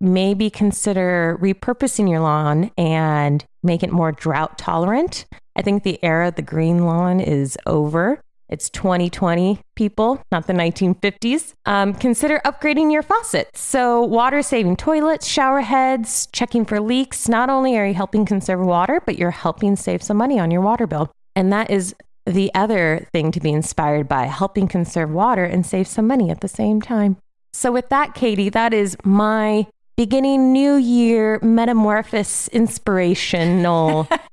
maybe 0.00 0.50
consider 0.50 1.38
repurposing 1.40 2.10
your 2.10 2.20
lawn 2.20 2.70
and 2.76 3.44
make 3.62 3.82
it 3.82 3.92
more 3.92 4.12
drought 4.12 4.58
tolerant. 4.58 5.26
I 5.54 5.62
think 5.62 5.82
the 5.82 6.02
era 6.02 6.28
of 6.28 6.34
the 6.34 6.42
green 6.42 6.84
lawn 6.84 7.20
is 7.20 7.56
over. 7.66 8.20
It's 8.52 8.68
2020, 8.68 9.60
people, 9.76 10.22
not 10.30 10.46
the 10.46 10.52
1950s. 10.52 11.54
Um, 11.64 11.94
consider 11.94 12.38
upgrading 12.44 12.92
your 12.92 13.02
faucets. 13.02 13.58
So, 13.58 14.02
water 14.02 14.42
saving 14.42 14.76
toilets, 14.76 15.26
shower 15.26 15.62
heads, 15.62 16.28
checking 16.32 16.66
for 16.66 16.78
leaks. 16.78 17.30
Not 17.30 17.48
only 17.48 17.78
are 17.78 17.86
you 17.86 17.94
helping 17.94 18.26
conserve 18.26 18.60
water, 18.60 19.00
but 19.06 19.18
you're 19.18 19.30
helping 19.30 19.74
save 19.74 20.02
some 20.02 20.18
money 20.18 20.38
on 20.38 20.50
your 20.50 20.60
water 20.60 20.86
bill. 20.86 21.10
And 21.34 21.50
that 21.50 21.70
is 21.70 21.94
the 22.26 22.52
other 22.54 23.08
thing 23.10 23.32
to 23.32 23.40
be 23.40 23.52
inspired 23.52 24.06
by 24.06 24.26
helping 24.26 24.68
conserve 24.68 25.10
water 25.10 25.44
and 25.44 25.64
save 25.64 25.88
some 25.88 26.06
money 26.06 26.28
at 26.28 26.42
the 26.42 26.48
same 26.48 26.82
time. 26.82 27.16
So, 27.54 27.72
with 27.72 27.88
that, 27.88 28.14
Katie, 28.14 28.50
that 28.50 28.74
is 28.74 28.98
my 29.02 29.66
beginning 29.96 30.52
new 30.52 30.74
year 30.74 31.38
metamorphosis 31.42 32.48
inspirational 32.48 34.08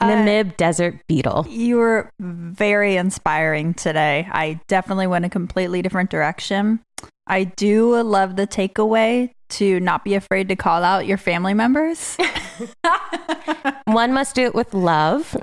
Namib 0.00 0.56
desert 0.56 1.06
beetle. 1.06 1.46
You 1.48 1.76
were 1.76 2.10
very 2.18 2.96
inspiring 2.96 3.74
today. 3.74 4.28
I 4.30 4.60
definitely 4.68 5.06
went 5.06 5.24
a 5.24 5.28
completely 5.28 5.82
different 5.82 6.10
direction. 6.10 6.80
I 7.26 7.44
do 7.44 8.00
love 8.02 8.36
the 8.36 8.46
takeaway 8.46 9.30
to 9.50 9.80
not 9.80 10.04
be 10.04 10.14
afraid 10.14 10.48
to 10.48 10.56
call 10.56 10.82
out 10.82 11.06
your 11.06 11.18
family 11.18 11.54
members. 11.54 12.16
One 13.84 14.12
must 14.12 14.34
do 14.34 14.42
it 14.42 14.54
with 14.54 14.74
love. 14.74 15.36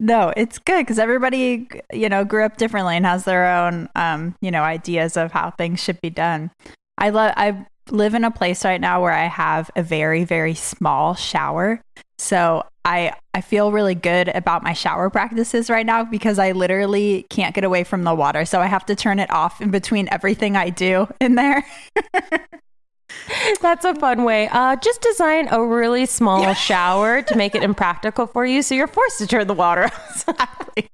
no, 0.00 0.32
it's 0.36 0.58
good 0.58 0.80
because 0.80 0.98
everybody, 0.98 1.68
you 1.92 2.08
know, 2.08 2.24
grew 2.24 2.44
up 2.44 2.56
differently 2.56 2.96
and 2.96 3.06
has 3.06 3.24
their 3.24 3.46
own, 3.46 3.88
um, 3.94 4.34
you 4.40 4.50
know, 4.50 4.62
ideas 4.62 5.16
of 5.16 5.32
how 5.32 5.50
things 5.50 5.80
should 5.80 6.00
be 6.00 6.10
done. 6.10 6.50
I 6.98 7.10
love. 7.10 7.32
I 7.36 7.66
live 7.92 8.14
in 8.14 8.24
a 8.24 8.30
place 8.30 8.64
right 8.64 8.80
now 8.80 9.02
where 9.02 9.12
I 9.12 9.26
have 9.26 9.70
a 9.76 9.82
very, 9.82 10.24
very 10.24 10.54
small 10.54 11.14
shower. 11.14 11.80
So 12.18 12.64
I 12.84 13.12
I 13.34 13.40
feel 13.40 13.72
really 13.72 13.94
good 13.94 14.28
about 14.28 14.62
my 14.62 14.72
shower 14.72 15.10
practices 15.10 15.70
right 15.70 15.86
now 15.86 16.04
because 16.04 16.38
I 16.38 16.52
literally 16.52 17.26
can't 17.30 17.54
get 17.54 17.64
away 17.64 17.84
from 17.84 18.04
the 18.04 18.14
water. 18.14 18.44
So 18.44 18.60
I 18.60 18.66
have 18.66 18.86
to 18.86 18.96
turn 18.96 19.18
it 19.18 19.30
off 19.30 19.60
in 19.60 19.70
between 19.70 20.08
everything 20.10 20.56
I 20.56 20.70
do 20.70 21.08
in 21.20 21.34
there. 21.34 21.64
That's 23.60 23.84
a 23.84 23.94
fun 23.94 24.24
way. 24.24 24.48
Uh, 24.48 24.76
just 24.76 25.02
design 25.02 25.48
a 25.50 25.62
really 25.62 26.06
small 26.06 26.54
shower 26.54 27.22
to 27.22 27.36
make 27.36 27.54
it 27.54 27.62
impractical 27.62 28.26
for 28.26 28.44
you, 28.46 28.62
so 28.62 28.74
you're 28.74 28.86
forced 28.86 29.18
to 29.18 29.26
turn 29.26 29.46
the 29.46 29.54
water 29.54 29.84
off. 29.84 30.28
exactly. 30.28 30.88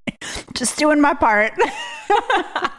Just 0.55 0.79
doing 0.79 1.01
my 1.01 1.15
part. 1.15 1.53
well, 1.59 2.71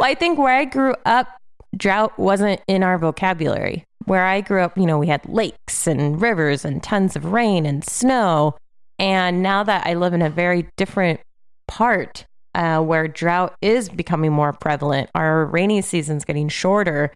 I 0.00 0.14
think 0.14 0.38
where 0.38 0.54
I 0.54 0.64
grew 0.64 0.94
up, 1.04 1.28
drought 1.78 2.18
wasn't 2.18 2.60
in 2.66 2.82
our 2.82 2.98
vocabulary. 2.98 3.84
Where 4.04 4.26
I 4.26 4.40
grew 4.40 4.62
up, 4.62 4.76
you 4.76 4.86
know, 4.86 4.98
we 4.98 5.06
had 5.06 5.26
lakes 5.28 5.86
and 5.86 6.20
rivers 6.20 6.64
and 6.64 6.82
tons 6.82 7.16
of 7.16 7.26
rain 7.26 7.64
and 7.64 7.84
snow. 7.84 8.56
And 8.98 9.42
now 9.42 9.62
that 9.62 9.86
I 9.86 9.94
live 9.94 10.12
in 10.12 10.22
a 10.22 10.30
very 10.30 10.68
different 10.76 11.20
part 11.66 12.26
uh, 12.54 12.80
where 12.80 13.06
drought 13.06 13.54
is 13.62 13.88
becoming 13.88 14.32
more 14.32 14.52
prevalent, 14.52 15.10
our 15.14 15.46
rainy 15.46 15.82
season's 15.82 16.24
getting 16.24 16.48
shorter, 16.48 17.12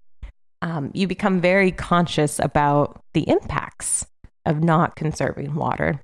um, 0.61 0.91
you 0.95 1.09
become 1.09 1.41
very 1.41 1.73
conscious 1.73 2.39
about 2.39 3.03
the 3.15 3.29
impacts 3.29 4.07
of 4.47 4.63
not 4.63 4.95
conserving 4.95 5.55
water. 5.55 6.01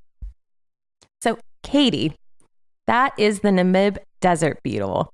So, 1.21 1.37
Katie, 1.63 2.13
that 2.87 3.13
is 3.17 3.41
the 3.41 3.49
Namib 3.49 3.97
desert 4.21 4.61
beetle. 4.63 5.13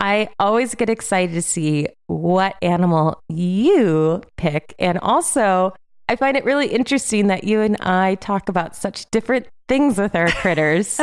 I 0.00 0.28
always 0.38 0.74
get 0.74 0.88
excited 0.88 1.34
to 1.34 1.42
see 1.42 1.88
what 2.06 2.56
animal 2.62 3.22
you 3.28 4.22
pick. 4.36 4.74
And 4.78 4.98
also, 4.98 5.74
I 6.08 6.16
find 6.16 6.36
it 6.36 6.44
really 6.44 6.68
interesting 6.68 7.26
that 7.26 7.44
you 7.44 7.60
and 7.60 7.76
I 7.80 8.14
talk 8.16 8.48
about 8.48 8.76
such 8.76 9.10
different 9.10 9.46
things 9.68 9.98
with 9.98 10.14
our 10.14 10.28
critters. 10.28 11.00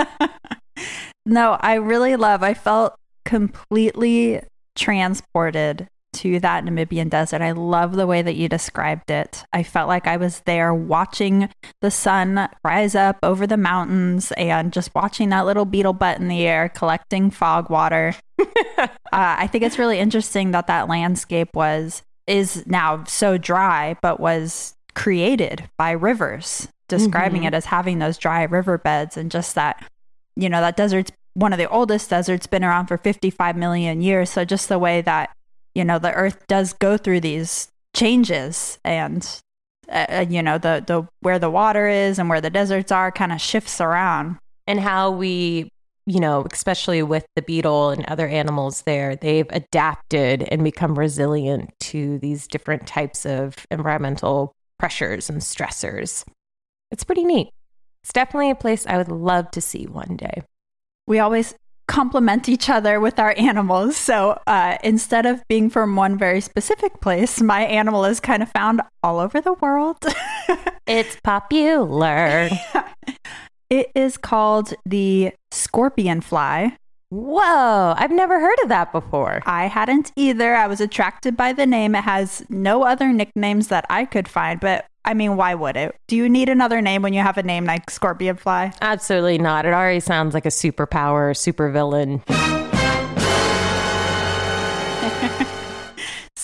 no, 1.25 1.57
I 1.59 1.75
really 1.75 2.15
love, 2.15 2.41
I 2.41 2.53
felt 2.53 2.95
completely 3.25 4.41
transported 4.75 5.87
to 6.15 6.39
that 6.39 6.63
Namibian 6.63 7.09
desert. 7.09 7.41
I 7.41 7.51
love 7.51 7.95
the 7.95 8.07
way 8.07 8.21
that 8.21 8.35
you 8.35 8.49
described 8.49 9.11
it. 9.11 9.43
I 9.53 9.63
felt 9.63 9.87
like 9.87 10.07
I 10.07 10.17
was 10.17 10.41
there 10.41 10.73
watching 10.73 11.49
the 11.81 11.91
sun 11.91 12.49
rise 12.63 12.95
up 12.95 13.17
over 13.23 13.45
the 13.45 13.57
mountains 13.57 14.31
and 14.33 14.73
just 14.73 14.95
watching 14.95 15.29
that 15.29 15.45
little 15.45 15.65
beetle 15.65 15.93
butt 15.93 16.19
in 16.19 16.27
the 16.27 16.45
air 16.45 16.69
collecting 16.69 17.31
fog 17.31 17.69
water. 17.69 18.15
uh, 18.77 18.87
I 19.11 19.47
think 19.47 19.63
it's 19.63 19.79
really 19.79 19.99
interesting 19.99 20.51
that 20.51 20.67
that 20.67 20.87
landscape 20.87 21.49
was 21.53 22.01
is 22.27 22.65
now 22.65 23.03
so 23.03 23.37
dry, 23.37 23.95
but 24.01 24.19
was 24.19 24.75
created 24.95 25.69
by 25.77 25.91
rivers, 25.91 26.67
describing 26.87 27.41
mm-hmm. 27.41 27.49
it 27.49 27.53
as 27.53 27.65
having 27.65 27.99
those 27.99 28.17
dry 28.17 28.43
riverbeds 28.43 29.17
and 29.17 29.29
just 29.29 29.55
that, 29.55 29.83
you 30.35 30.49
know, 30.49 30.61
that 30.61 30.77
desert's 30.77 31.11
one 31.35 31.51
of 31.51 31.59
the 31.59 31.69
oldest 31.69 32.09
deserts, 32.09 32.47
been 32.47 32.63
around 32.63 32.87
for 32.87 32.97
55 32.97 33.57
million 33.57 34.01
years. 34.01 34.29
So 34.29 34.45
just 34.45 34.69
the 34.69 34.79
way 34.79 35.01
that 35.01 35.29
you 35.75 35.83
know 35.83 35.99
the 35.99 36.13
earth 36.13 36.47
does 36.47 36.73
go 36.73 36.97
through 36.97 37.19
these 37.19 37.67
changes 37.93 38.79
and 38.83 39.41
uh, 39.89 40.05
uh, 40.09 40.25
you 40.27 40.41
know 40.41 40.57
the 40.57 40.83
the 40.85 41.07
where 41.19 41.37
the 41.37 41.49
water 41.49 41.87
is 41.87 42.17
and 42.17 42.29
where 42.29 42.41
the 42.41 42.49
deserts 42.49 42.91
are 42.91 43.11
kind 43.11 43.31
of 43.31 43.41
shifts 43.41 43.79
around. 43.79 44.37
And 44.67 44.79
how 44.79 45.11
we 45.11 45.69
you 46.07 46.19
know 46.19 46.45
especially 46.51 47.03
with 47.03 47.25
the 47.35 47.41
beetle 47.41 47.89
and 47.91 48.05
other 48.05 48.27
animals 48.27 48.81
there 48.83 49.15
they've 49.15 49.49
adapted 49.49 50.43
and 50.43 50.63
become 50.63 50.97
resilient 50.97 51.71
to 51.79 52.17
these 52.19 52.47
different 52.47 52.87
types 52.87 53.25
of 53.25 53.55
environmental 53.69 54.53
pressures 54.79 55.29
and 55.29 55.41
stressors. 55.41 56.25
It's 56.91 57.03
pretty 57.03 57.25
neat. 57.25 57.49
It's 58.03 58.13
definitely 58.13 58.51
a 58.51 58.55
place 58.55 58.85
i 58.87 58.97
would 58.97 59.09
love 59.09 59.51
to 59.51 59.61
see 59.61 59.85
one 59.85 60.15
day. 60.15 60.41
We 61.07 61.19
always 61.19 61.53
complement 61.87 62.49
each 62.49 62.69
other 62.69 62.99
with 62.99 63.19
our 63.19 63.33
animals. 63.37 63.97
So 63.97 64.39
uh, 64.47 64.77
instead 64.83 65.25
of 65.25 65.47
being 65.47 65.69
from 65.69 65.95
one 65.95 66.17
very 66.17 66.41
specific 66.41 66.99
place, 67.01 67.41
my 67.41 67.63
animal 67.65 68.05
is 68.05 68.19
kind 68.19 68.41
of 68.41 68.49
found 68.51 68.81
all 69.03 69.19
over 69.19 69.41
the 69.41 69.53
world. 69.53 69.97
it's 70.87 71.17
popular. 71.23 72.49
it 73.69 73.91
is 73.95 74.17
called 74.17 74.73
the 74.85 75.33
scorpion 75.51 76.21
fly. 76.21 76.77
Whoa, 77.09 77.93
I've 77.95 78.11
never 78.11 78.39
heard 78.39 78.57
of 78.63 78.69
that 78.69 78.91
before. 78.91 79.41
I 79.45 79.67
hadn't 79.67 80.11
either. 80.15 80.55
I 80.55 80.67
was 80.67 80.81
attracted 80.81 81.37
by 81.37 81.53
the 81.53 81.65
name. 81.65 81.95
It 81.95 82.03
has 82.03 82.43
no 82.49 82.83
other 82.83 83.13
nicknames 83.13 83.67
that 83.67 83.85
I 83.89 84.05
could 84.05 84.27
find, 84.27 84.59
but 84.59 84.85
I 85.05 85.13
mean, 85.13 85.37
why 85.37 85.55
would 85.55 85.77
it? 85.77 85.95
Do 86.07 86.15
you 86.15 86.27
need 86.27 86.49
another 86.49 86.81
name 86.81 87.01
when 87.01 87.13
you 87.13 87.21
have 87.21 87.37
a 87.37 87.43
name 87.43 87.65
like 87.65 87.89
Scorpion 87.89 88.35
Fly? 88.35 88.73
Absolutely 88.81 89.37
not. 89.37 89.65
It 89.65 89.73
already 89.73 89.99
sounds 89.99 90.33
like 90.33 90.45
a 90.45 90.49
superpower, 90.49 91.35
super 91.37 91.69
villain. 91.69 92.23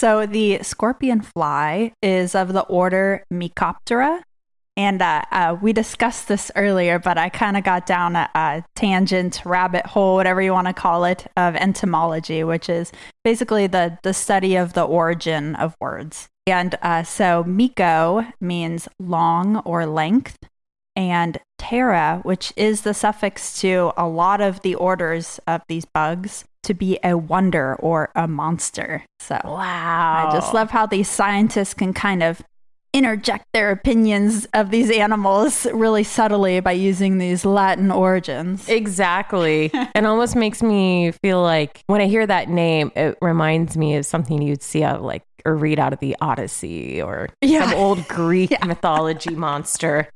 So 0.02 0.26
the 0.26 0.58
scorpion 0.64 1.22
fly 1.22 1.94
is 2.02 2.34
of 2.34 2.54
the 2.54 2.62
order 2.62 3.24
Mecoptera. 3.32 4.24
And 4.76 5.00
uh, 5.00 5.22
uh, 5.32 5.58
we 5.62 5.74
discussed 5.74 6.28
this 6.28 6.50
earlier, 6.56 6.98
but 6.98 7.20
I 7.20 7.30
kind 7.30 7.56
of 7.56 7.64
got 7.64 7.86
down 7.86 8.16
a, 8.16 8.28
a, 8.34 8.64
tangent, 8.76 9.44
rabbit 9.46 9.86
hole, 9.86 10.16
whatever 10.16 10.42
you 10.42 10.54
want 10.54 10.66
to 10.66 10.74
call 10.74 11.06
it, 11.06 11.28
of 11.38 11.56
entomology, 11.56 12.44
which 12.44 12.68
is 12.68 12.92
basically 13.24 13.68
the, 13.68 14.00
the 14.02 14.12
study 14.12 14.56
of 14.56 14.74
the 14.74 14.82
origin 14.82 15.56
of 15.56 15.76
words. 15.80 16.30
And 16.48 16.76
uh, 16.82 17.04
so 17.04 17.44
Meco 17.44 18.26
means 18.40 18.88
long 19.00 19.58
or 19.58 19.86
length, 19.86 20.38
and 20.96 21.38
ptera, 21.60 22.24
which 22.26 22.52
is 22.56 22.82
the 22.82 22.94
suffix 22.94 23.60
to 23.62 23.92
a 23.96 24.08
lot 24.08 24.42
of 24.42 24.62
the 24.62 24.76
orders 24.76 25.40
of 25.48 25.62
these 25.68 25.86
bugs, 25.86 26.46
to 26.64 26.74
be 26.74 27.00
a 27.04 27.18
wonder 27.18 27.76
or 27.76 28.12
a 28.16 28.28
monster. 28.28 29.04
So, 29.20 29.40
wow. 29.44 30.28
I 30.28 30.32
just 30.34 30.54
love 30.54 30.72
how 30.72 30.86
these 30.86 31.10
scientists 31.10 31.74
can 31.74 31.94
kind 31.94 32.22
of 32.22 32.42
interject 32.94 33.46
their 33.54 33.72
opinions 33.72 34.46
of 34.54 34.70
these 34.70 34.92
animals 34.92 35.66
really 35.68 36.04
subtly 36.04 36.60
by 36.60 36.74
using 36.74 37.18
these 37.18 37.46
Latin 37.46 37.90
origins. 37.90 38.68
Exactly. 38.68 39.72
it 39.74 40.06
almost 40.06 40.36
makes 40.36 40.62
me 40.62 41.12
feel 41.12 41.42
like 41.42 41.84
when 41.88 42.02
I 42.02 42.08
hear 42.08 42.28
that 42.28 42.50
name, 42.50 42.92
it 42.96 43.18
reminds 43.22 43.78
me 43.78 43.96
of 43.96 44.06
something 44.06 44.42
you'd 44.42 44.62
see 44.62 44.84
out 44.84 44.98
of 44.98 45.04
like 45.04 45.24
or 45.46 45.56
read 45.56 45.80
out 45.80 45.94
of 45.94 46.00
the 46.00 46.16
Odyssey 46.22 47.02
or 47.02 47.30
yeah. 47.42 47.70
some 47.70 47.80
old 47.80 48.08
Greek 48.10 48.52
yeah. 48.52 48.66
mythology 48.66 49.36
monster. 49.36 50.10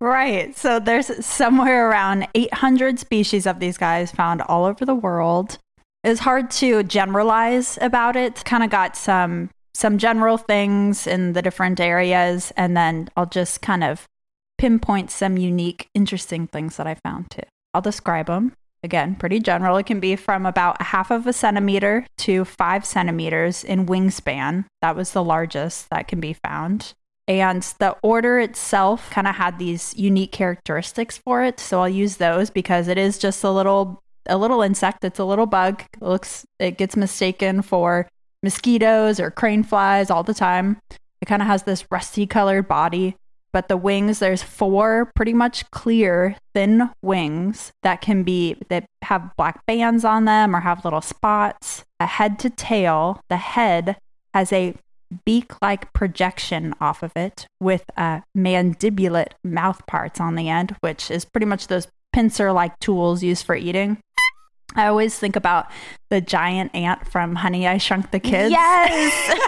Right. 0.00 0.56
So 0.56 0.80
there's 0.80 1.24
somewhere 1.24 1.88
around 1.90 2.28
800 2.34 2.98
species 2.98 3.46
of 3.46 3.60
these 3.60 3.78
guys 3.78 4.10
found 4.12 4.42
all 4.42 4.64
over 4.64 4.84
the 4.84 4.94
world. 4.94 5.58
It's 6.02 6.20
hard 6.20 6.50
to 6.52 6.82
generalize 6.82 7.78
about 7.80 8.16
it. 8.16 8.44
Kind 8.44 8.64
of 8.64 8.70
got 8.70 8.96
some 8.96 9.50
some 9.74 9.98
general 9.98 10.36
things 10.36 11.06
in 11.06 11.32
the 11.32 11.40
different 11.40 11.80
areas, 11.80 12.52
and 12.56 12.76
then 12.76 13.08
I'll 13.16 13.26
just 13.26 13.62
kind 13.62 13.84
of 13.84 14.06
pinpoint 14.58 15.10
some 15.10 15.38
unique, 15.38 15.88
interesting 15.94 16.46
things 16.46 16.76
that 16.76 16.86
I 16.86 16.96
found 16.96 17.30
too. 17.30 17.42
I'll 17.72 17.80
describe 17.80 18.26
them. 18.26 18.52
Again, 18.82 19.14
pretty 19.14 19.40
general. 19.40 19.76
It 19.76 19.86
can 19.86 20.00
be 20.00 20.16
from 20.16 20.46
about 20.46 20.80
half 20.80 21.10
of 21.10 21.26
a 21.26 21.32
centimeter 21.32 22.06
to 22.18 22.44
five 22.44 22.86
centimeters 22.86 23.62
in 23.62 23.86
wingspan. 23.86 24.64
That 24.80 24.96
was 24.96 25.12
the 25.12 25.22
largest 25.22 25.90
that 25.90 26.08
can 26.08 26.20
be 26.20 26.32
found. 26.32 26.94
And 27.28 27.62
the 27.78 27.96
order 28.02 28.40
itself 28.40 29.10
kind 29.10 29.26
of 29.26 29.36
had 29.36 29.58
these 29.58 29.94
unique 29.96 30.32
characteristics 30.32 31.18
for 31.18 31.44
it. 31.44 31.60
So 31.60 31.80
I'll 31.80 31.88
use 31.88 32.16
those 32.16 32.50
because 32.50 32.88
it 32.88 32.98
is 32.98 33.18
just 33.18 33.44
a 33.44 33.50
little 33.50 34.02
a 34.26 34.36
little 34.36 34.62
insect. 34.62 35.04
It's 35.04 35.18
a 35.18 35.24
little 35.24 35.46
bug. 35.46 35.82
It 35.94 36.02
looks 36.02 36.44
it 36.58 36.78
gets 36.78 36.96
mistaken 36.96 37.62
for 37.62 38.08
mosquitoes 38.42 39.20
or 39.20 39.30
crane 39.30 39.62
flies 39.62 40.10
all 40.10 40.22
the 40.22 40.34
time. 40.34 40.78
It 41.20 41.26
kind 41.26 41.42
of 41.42 41.48
has 41.48 41.64
this 41.64 41.84
rusty 41.90 42.26
colored 42.26 42.66
body, 42.66 43.14
but 43.52 43.68
the 43.68 43.76
wings 43.76 44.18
there's 44.18 44.42
four 44.42 45.10
pretty 45.14 45.32
much 45.32 45.70
clear 45.70 46.36
thin 46.54 46.90
wings 47.02 47.72
that 47.82 48.00
can 48.00 48.22
be 48.22 48.56
that 48.68 48.84
have 49.02 49.34
black 49.36 49.64
bands 49.66 50.04
on 50.04 50.24
them 50.24 50.54
or 50.54 50.60
have 50.60 50.84
little 50.84 51.00
spots. 51.00 51.84
A 51.98 52.06
head 52.06 52.38
to 52.40 52.50
tail, 52.50 53.20
the 53.28 53.36
head 53.36 53.96
has 54.32 54.52
a 54.52 54.74
beak-like 55.24 55.92
projection 55.92 56.72
off 56.80 57.02
of 57.02 57.12
it 57.16 57.46
with 57.60 57.84
a 57.96 58.22
mandibulate 58.36 59.32
mouth 59.42 59.84
parts 59.86 60.20
on 60.20 60.36
the 60.36 60.48
end, 60.48 60.76
which 60.80 61.10
is 61.10 61.24
pretty 61.24 61.46
much 61.46 61.66
those 61.66 61.88
pincer-like 62.12 62.78
tools 62.78 63.22
used 63.22 63.44
for 63.44 63.54
eating. 63.54 63.98
I 64.76 64.86
always 64.86 65.18
think 65.18 65.36
about 65.36 65.70
the 66.10 66.20
giant 66.20 66.74
ant 66.74 67.06
from 67.08 67.34
Honey 67.34 67.66
I 67.66 67.78
Shrunk 67.78 68.10
the 68.10 68.20
Kids. 68.20 68.50
Yes. 68.50 69.38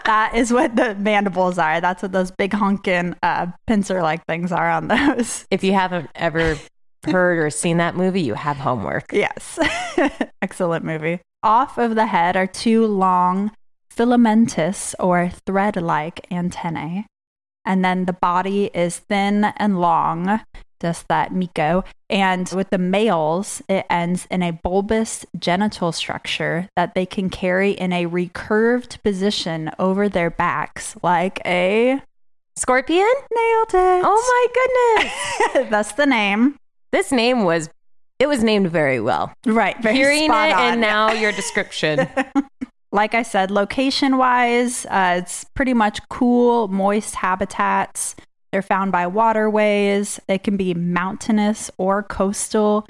that 0.04 0.32
is 0.34 0.52
what 0.52 0.76
the 0.76 0.94
mandibles 0.96 1.58
are. 1.58 1.80
That's 1.80 2.02
what 2.02 2.12
those 2.12 2.30
big 2.30 2.52
honking 2.52 3.14
uh, 3.22 3.46
pincer 3.66 4.02
like 4.02 4.24
things 4.26 4.50
are 4.52 4.70
on 4.70 4.88
those. 4.88 5.46
If 5.50 5.62
you 5.62 5.72
haven't 5.72 6.10
ever 6.14 6.56
heard 7.04 7.38
or 7.38 7.50
seen 7.50 7.76
that 7.78 7.96
movie, 7.96 8.22
you 8.22 8.34
have 8.34 8.56
homework. 8.56 9.12
Yes. 9.12 9.58
Excellent 10.42 10.84
movie. 10.84 11.20
Off 11.42 11.78
of 11.78 11.94
the 11.94 12.06
head 12.06 12.36
are 12.36 12.46
two 12.46 12.86
long 12.86 13.52
filamentous 13.88 14.94
or 14.98 15.30
thread 15.46 15.76
like 15.76 16.26
antennae. 16.30 17.06
And 17.64 17.84
then 17.84 18.06
the 18.06 18.12
body 18.12 18.70
is 18.74 18.98
thin 18.98 19.44
and 19.56 19.80
long 19.80 20.40
just 20.80 21.08
that 21.08 21.32
Meco. 21.32 21.84
And 22.08 22.48
with 22.54 22.70
the 22.70 22.78
males, 22.78 23.62
it 23.68 23.86
ends 23.90 24.26
in 24.30 24.42
a 24.42 24.52
bulbous 24.52 25.24
genital 25.38 25.92
structure 25.92 26.68
that 26.76 26.94
they 26.94 27.06
can 27.06 27.30
carry 27.30 27.72
in 27.72 27.92
a 27.92 28.06
recurved 28.06 29.02
position 29.02 29.70
over 29.78 30.08
their 30.08 30.30
backs, 30.30 30.96
like 31.02 31.40
a 31.44 32.02
scorpion. 32.56 33.06
Nailed 33.32 33.68
it. 33.74 34.02
Oh 34.04 34.48
my 35.02 35.04
goodness. 35.54 35.70
That's 35.70 35.92
the 35.92 36.06
name. 36.06 36.56
This 36.90 37.12
name 37.12 37.44
was, 37.44 37.70
it 38.18 38.26
was 38.26 38.42
named 38.42 38.70
very 38.70 39.00
well. 39.00 39.32
Right. 39.46 39.80
Very 39.82 39.96
Hearing 39.96 40.24
it 40.24 40.30
on. 40.30 40.50
and 40.72 40.80
now 40.80 41.12
your 41.12 41.32
description. 41.32 42.08
like 42.92 43.14
I 43.14 43.22
said, 43.22 43.50
location 43.50 44.16
wise, 44.18 44.84
uh, 44.86 45.20
it's 45.22 45.44
pretty 45.54 45.74
much 45.74 46.00
cool, 46.08 46.68
moist 46.68 47.14
habitats. 47.14 48.16
They're 48.52 48.62
found 48.62 48.92
by 48.92 49.06
waterways. 49.06 50.20
They 50.26 50.38
can 50.38 50.56
be 50.56 50.74
mountainous 50.74 51.70
or 51.78 52.02
coastal, 52.02 52.86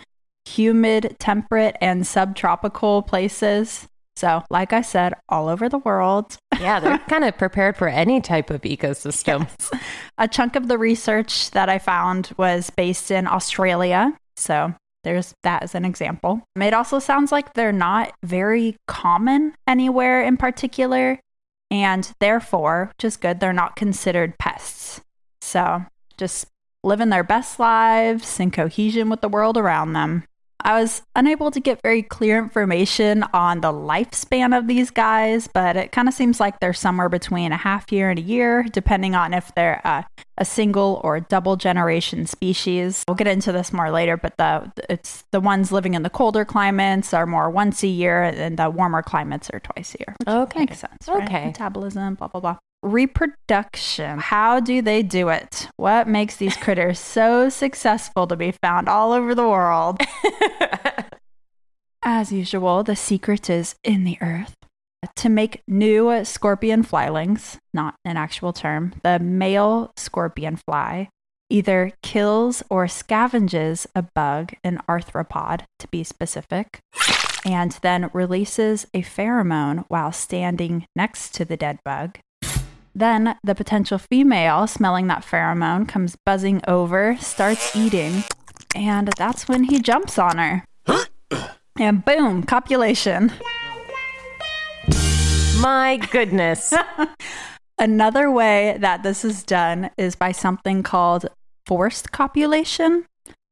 humid, 0.47 1.17
temperate, 1.19 1.77
and 1.81 2.07
subtropical 2.07 3.03
places. 3.03 3.89
So, 4.17 4.43
like 4.51 4.73
I 4.73 4.83
said, 4.83 5.15
all 5.29 5.49
over 5.49 5.69
the 5.69 5.79
world. 5.79 6.37
yeah, 6.61 6.81
they're 6.81 6.99
kind 6.99 7.25
of 7.25 7.39
prepared 7.39 7.77
for 7.77 7.89
any 7.89 8.21
type 8.21 8.51
of 8.51 8.63
ecosystem. 8.63 9.49
Yes. 9.59 9.83
A 10.19 10.29
chunk 10.29 10.57
of 10.57 10.69
the 10.69 10.79
research 10.79 11.51
that 11.53 11.69
I 11.69 11.79
found 11.79 12.31
was 12.37 12.71
based 12.71 13.11
in 13.11 13.27
Australia. 13.27 14.15
So, 14.37 14.75
there's 15.05 15.35
that 15.43 15.63
as 15.63 15.75
an 15.75 15.85
example. 15.85 16.43
It 16.57 16.75
also 16.75 16.99
sounds 16.99 17.33
like 17.33 17.55
they're 17.55 17.73
not 17.73 18.13
very 18.23 18.77
common 18.87 19.55
anywhere 19.67 20.23
in 20.23 20.37
particular, 20.37 21.19
and 21.71 22.13
therefore, 22.21 22.93
which 22.95 23.05
is 23.05 23.17
good, 23.17 23.41
they're 23.41 23.53
not 23.53 23.77
considered 23.77 24.39
pests. 24.39 25.01
So 25.51 25.85
just 26.17 26.47
living 26.85 27.09
their 27.09 27.25
best 27.25 27.59
lives 27.59 28.39
in 28.39 28.53
cohesion 28.53 29.11
with 29.11 29.21
the 29.21 29.29
world 29.29 29.57
around 29.57 29.95
them. 29.95 30.23
I 30.63 30.79
was 30.79 31.03
unable 31.17 31.51
to 31.51 31.59
get 31.59 31.81
very 31.83 32.03
clear 32.03 32.39
information 32.39 33.25
on 33.33 33.63
the 33.63 33.73
lifespan 33.73 34.57
of 34.57 34.69
these 34.69 34.91
guys, 34.91 35.49
but 35.53 35.75
it 35.75 35.91
kind 35.91 36.07
of 36.07 36.15
seems 36.15 36.39
like 36.39 36.61
they're 36.61 36.73
somewhere 36.73 37.09
between 37.09 37.51
a 37.51 37.57
half 37.57 37.91
year 37.91 38.11
and 38.11 38.19
a 38.19 38.23
year, 38.23 38.63
depending 38.71 39.15
on 39.15 39.33
if 39.35 39.53
they're 39.57 39.81
uh, 39.85 40.03
a 40.39 40.45
single 40.45 41.01
or 41.03 41.19
double 41.19 41.57
generation 41.57 42.27
species. 42.27 43.05
We'll 43.09 43.15
get 43.17 43.27
into 43.27 43.53
this 43.53 43.73
more 43.73 43.91
later, 43.91 44.19
but 44.19 44.37
the 44.37 44.71
it's 44.89 45.25
the 45.33 45.41
ones 45.41 45.73
living 45.73 45.95
in 45.95 46.03
the 46.03 46.11
colder 46.11 46.45
climates 46.45 47.13
are 47.13 47.27
more 47.27 47.51
once 47.51 47.83
a 47.83 47.89
year, 47.89 48.23
and 48.23 48.59
the 48.59 48.71
warmer 48.71 49.03
climates 49.03 49.51
are 49.51 49.61
twice 49.61 49.95
a 49.95 49.99
year. 49.99 50.15
Okay, 50.29 50.61
makes 50.61 50.79
sense. 50.79 51.09
Right? 51.09 51.25
Okay, 51.25 51.47
metabolism, 51.47 52.15
blah 52.15 52.29
blah 52.29 52.41
blah 52.41 52.59
reproduction. 52.83 54.19
How 54.19 54.61
do 54.61 54.83
they 54.83 55.03
do 55.03 55.29
it? 55.29 55.69
What 55.77 56.09
makes 56.09 56.37
these 56.37 56.57
critters 56.65 56.99
so 56.99 57.49
successful 57.49 58.27
to 58.27 58.37
be 58.37 58.53
found 58.53 58.89
all 58.89 59.13
over 59.13 59.35
the 59.35 59.49
world? 59.49 60.01
As 62.03 62.33
usual, 62.33 62.83
the 62.83 62.97
secret 62.97 63.51
is 63.51 63.75
in 63.85 64.05
the 64.05 64.19
earth. 64.21 64.55
To 65.17 65.29
make 65.29 65.63
new 65.67 66.25
scorpion 66.25 66.85
flylings, 66.85 67.57
not 67.73 67.95
an 68.05 68.17
actual 68.17 68.53
term, 68.53 68.95
the 69.03 69.19
male 69.19 69.93
scorpion 69.97 70.57
fly 70.57 71.09
either 71.51 71.93
kills 72.03 72.63
or 72.71 72.87
scavenges 72.87 73.87
a 73.95 74.03
bug, 74.03 74.55
an 74.63 74.81
arthropod 74.89 75.63
to 75.81 75.89
be 75.89 76.05
specific, 76.05 76.79
and 77.45 77.73
then 77.83 78.09
releases 78.13 78.87
a 78.95 79.03
pheromone 79.03 79.85
while 79.89 80.13
standing 80.13 80.87
next 80.95 81.35
to 81.35 81.45
the 81.45 81.57
dead 81.57 81.81
bug 81.85 82.19
then 82.95 83.37
the 83.43 83.55
potential 83.55 83.99
female, 83.99 84.67
smelling 84.67 85.07
that 85.09 85.25
pheromone, 85.25 85.87
comes 85.89 86.17
buzzing 86.27 86.61
over, 86.67 87.17
starts 87.21 87.75
eating, 87.77 88.25
and 88.75 89.09
that's 89.17 89.49
when 89.49 89.65
he 89.65 89.81
jumps 89.81 90.19
on 90.19 90.39
her. 90.39 90.65
and 91.79 92.05
boom, 92.05 92.43
copulation. 92.43 93.33
My 95.59 95.99
goodness. 96.11 96.73
Another 97.79 98.31
way 98.31 98.77
that 98.81 99.03
this 99.03 99.25
is 99.25 99.43
done 99.43 99.91
is 99.97 100.17
by 100.17 100.33
something 100.33 100.83
called 100.83 101.27
forced 101.67 102.13
copulation. 102.13 103.07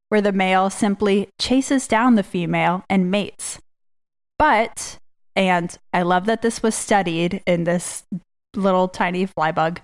where 0.08 0.20
the 0.22 0.32
male 0.32 0.70
simply 0.70 1.28
chases 1.38 1.86
down 1.86 2.14
the 2.14 2.22
female 2.22 2.82
and 2.88 3.10
mates. 3.10 3.58
But, 4.38 4.98
and 5.36 5.76
I 5.92 6.02
love 6.02 6.24
that 6.26 6.40
this 6.40 6.62
was 6.62 6.74
studied 6.74 7.42
in 7.46 7.64
this 7.64 8.04
little 8.54 8.88
tiny 8.88 9.26
fly 9.26 9.52
bug. 9.52 9.80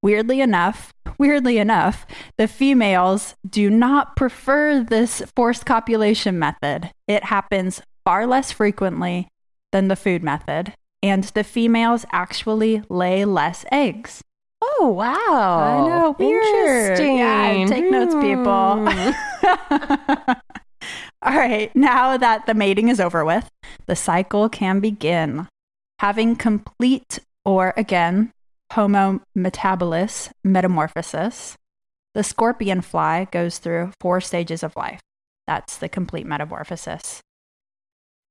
Weirdly 0.00 0.40
enough, 0.40 0.92
weirdly 1.18 1.58
enough, 1.58 2.06
the 2.36 2.46
females 2.46 3.34
do 3.48 3.68
not 3.68 4.14
prefer 4.16 4.84
this 4.84 5.22
forced 5.34 5.66
copulation 5.66 6.38
method. 6.38 6.90
It 7.08 7.24
happens 7.24 7.82
far 8.04 8.26
less 8.26 8.52
frequently 8.52 9.28
than 9.72 9.88
the 9.88 9.96
food 9.96 10.22
method, 10.22 10.72
and 11.02 11.24
the 11.24 11.44
females 11.44 12.06
actually 12.12 12.82
lay 12.88 13.24
less 13.24 13.64
eggs. 13.72 14.22
Oh, 14.62 14.88
wow. 14.88 15.14
I 15.18 15.88
know, 15.88 16.16
weird. 16.18 16.44
Interesting. 16.44 17.18
Yeah, 17.18 17.66
take 17.66 17.90
notes, 17.90 18.14
people. 18.14 18.86
Hmm. 18.86 20.32
All 21.22 21.36
right, 21.36 21.74
now 21.74 22.16
that 22.16 22.46
the 22.46 22.54
mating 22.54 22.88
is 22.88 23.00
over 23.00 23.24
with, 23.24 23.48
the 23.86 23.96
cycle 23.96 24.48
can 24.48 24.78
begin. 24.80 25.48
Having 25.98 26.36
complete, 26.36 27.18
or 27.48 27.72
again, 27.78 28.30
Homo 28.74 29.22
metabilis 29.34 30.30
metamorphosis, 30.44 31.56
the 32.12 32.22
scorpion 32.22 32.82
fly 32.82 33.26
goes 33.32 33.56
through 33.56 33.92
four 33.98 34.20
stages 34.20 34.62
of 34.62 34.76
life. 34.76 35.00
That's 35.46 35.78
the 35.78 35.88
complete 35.88 36.26
metamorphosis. 36.26 37.22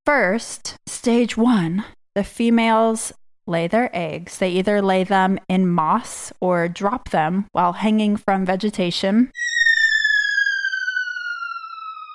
First, 0.06 0.78
stage 0.86 1.36
one, 1.36 1.84
the 2.14 2.24
females 2.24 3.12
lay 3.48 3.68
their 3.68 3.90
eggs. 3.92 4.38
They 4.38 4.52
either 4.52 4.84
lay 4.84 5.04
them 5.04 5.40
in 5.50 5.68
moss 5.68 6.32
or 6.40 6.68
drop 6.68 7.10
them 7.10 7.48
while 7.54 7.74
hanging 7.74 8.18
from 8.18 8.46
vegetation. 8.46 9.32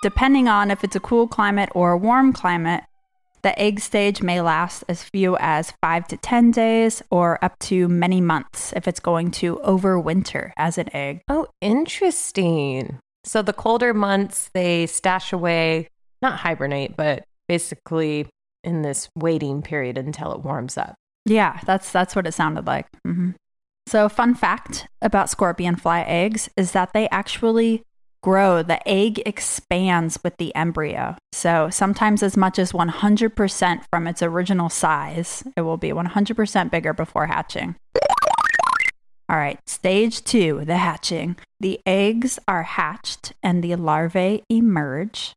Depending 0.04 0.46
on 0.46 0.70
if 0.70 0.84
it's 0.84 0.94
a 0.94 1.00
cool 1.00 1.26
climate 1.26 1.70
or 1.74 1.90
a 1.90 1.98
warm 1.98 2.32
climate, 2.32 2.84
the 3.42 3.58
egg 3.58 3.80
stage 3.80 4.22
may 4.22 4.40
last 4.40 4.84
as 4.88 5.02
few 5.02 5.36
as 5.38 5.72
five 5.82 6.06
to 6.08 6.16
10 6.16 6.50
days 6.52 7.02
or 7.10 7.42
up 7.44 7.58
to 7.60 7.88
many 7.88 8.20
months 8.20 8.72
if 8.76 8.86
it's 8.86 9.00
going 9.00 9.30
to 9.32 9.56
overwinter 9.64 10.52
as 10.56 10.78
an 10.78 10.94
egg. 10.94 11.22
Oh, 11.28 11.48
interesting. 11.60 12.98
So 13.24 13.42
the 13.42 13.52
colder 13.52 13.94
months, 13.94 14.50
they 14.54 14.86
stash 14.86 15.32
away, 15.32 15.88
not 16.20 16.40
hibernate, 16.40 16.96
but 16.96 17.24
basically 17.48 18.28
in 18.64 18.82
this 18.82 19.08
waiting 19.16 19.62
period 19.62 19.98
until 19.98 20.32
it 20.32 20.40
warms 20.40 20.78
up. 20.78 20.94
Yeah, 21.24 21.60
that's 21.66 21.90
that's 21.92 22.16
what 22.16 22.26
it 22.26 22.32
sounded 22.32 22.66
like. 22.66 22.86
hmm 23.04 23.30
So, 23.86 24.08
fun 24.08 24.34
fact 24.34 24.86
about 25.00 25.30
scorpion 25.30 25.76
fly 25.76 26.02
eggs 26.02 26.48
is 26.56 26.72
that 26.72 26.92
they 26.92 27.08
actually 27.10 27.82
grow. 28.22 28.62
The 28.62 28.86
egg 28.88 29.22
expands 29.26 30.18
with 30.24 30.36
the 30.38 30.54
embryo. 30.54 31.16
So, 31.32 31.70
sometimes 31.70 32.22
as 32.22 32.36
much 32.36 32.58
as 32.58 32.72
100% 32.72 33.84
from 33.90 34.06
its 34.06 34.22
original 34.22 34.68
size, 34.68 35.44
it 35.56 35.62
will 35.62 35.76
be 35.76 35.90
100% 35.90 36.70
bigger 36.70 36.92
before 36.92 37.26
hatching. 37.26 37.76
All 39.28 39.38
right, 39.38 39.58
stage 39.66 40.24
two, 40.24 40.62
the 40.66 40.76
hatching. 40.76 41.36
The 41.58 41.80
eggs 41.86 42.38
are 42.46 42.64
hatched 42.64 43.32
and 43.42 43.62
the 43.62 43.76
larvae 43.76 44.42
emerge. 44.50 45.32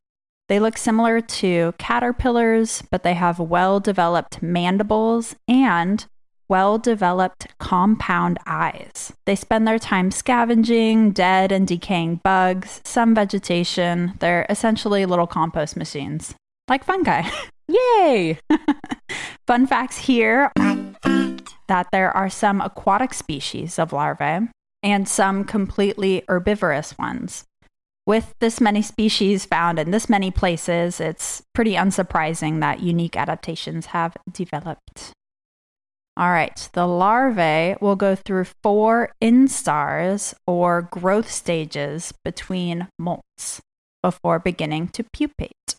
They 0.47 0.59
look 0.59 0.77
similar 0.77 1.21
to 1.21 1.73
caterpillars, 1.79 2.83
but 2.91 3.03
they 3.03 3.13
have 3.13 3.39
well 3.39 3.79
developed 3.79 4.43
mandibles 4.43 5.35
and 5.47 6.05
well 6.47 6.77
developed 6.77 7.47
compound 7.59 8.37
eyes. 8.45 9.13
They 9.25 9.35
spend 9.35 9.67
their 9.67 9.79
time 9.79 10.11
scavenging 10.11 11.11
dead 11.11 11.51
and 11.51 11.67
decaying 11.67 12.21
bugs, 12.23 12.81
some 12.83 13.15
vegetation. 13.15 14.13
They're 14.19 14.45
essentially 14.49 15.05
little 15.05 15.27
compost 15.27 15.75
machines, 15.75 16.35
like 16.69 16.83
fungi. 16.83 17.29
Yay! 17.67 18.39
Fun 19.47 19.67
facts 19.67 19.97
here 19.97 20.51
that 21.67 21.87
there 21.91 22.15
are 22.15 22.29
some 22.29 22.61
aquatic 22.61 23.13
species 23.13 23.79
of 23.79 23.91
larvae 23.91 24.47
and 24.83 25.07
some 25.07 25.43
completely 25.43 26.23
herbivorous 26.27 26.97
ones. 26.97 27.43
With 28.05 28.35
this 28.39 28.61
many 28.61 28.83
species 28.83 29.45
found 29.45 29.79
in 29.79 29.89
this 29.89 30.07
many 30.07 30.29
places, 30.29 30.99
it's 30.99 31.41
pretty 31.55 31.73
unsurprising 31.73 32.59
that 32.59 32.81
unique 32.81 33.17
adaptations 33.17 33.87
have 33.87 34.15
developed. 34.31 35.11
All 36.17 36.31
right, 36.31 36.69
the 36.71 36.87
larvae 36.87 37.75
will 37.81 37.97
go 37.97 38.15
through 38.15 38.45
four 38.63 39.11
instars 39.21 40.33
or 40.47 40.83
growth 40.83 41.29
stages 41.29 42.13
between 42.23 42.87
molts 42.99 43.59
before 44.01 44.39
beginning 44.39 44.87
to 44.89 45.03
pupate. 45.03 45.75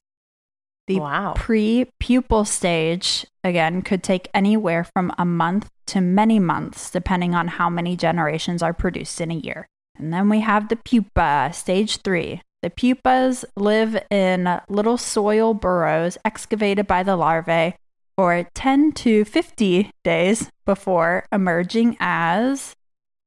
The 0.88 1.01
Wow. 1.01 1.33
pre 1.35 1.87
pupal 2.01 2.46
stage, 2.46 3.27
again, 3.42 3.83
could 3.83 4.03
take 4.03 4.29
anywhere 4.35 4.85
from 4.85 5.11
a 5.18 5.25
month 5.25 5.68
to 5.87 6.01
many 6.01 6.38
months, 6.38 6.90
depending 6.90 7.35
on 7.35 7.49
how 7.49 7.70
many 7.70 7.96
generations 7.96 8.62
are 8.62 8.75
produced 8.75 9.20
in 9.20 9.31
a 9.31 9.35
year. 9.35 9.66
And 9.99 10.12
then 10.12 10.29
we 10.29 10.40
have 10.40 10.68
the 10.68 10.77
pupa, 10.77 11.51
stage 11.55 12.03
three. 12.03 12.42
The 12.62 12.70
pupas 12.70 13.44
live 13.57 13.96
in 14.11 14.61
little 14.68 14.99
soil 14.99 15.55
burrows 15.55 16.18
excavated 16.25 16.87
by 16.87 17.03
the 17.03 17.16
larvae 17.16 17.77
for 18.17 18.47
10 18.55 18.93
to 18.93 19.25
50 19.25 19.91
days 20.03 20.51
before 20.65 21.27
emerging 21.33 21.97
as 22.01 22.75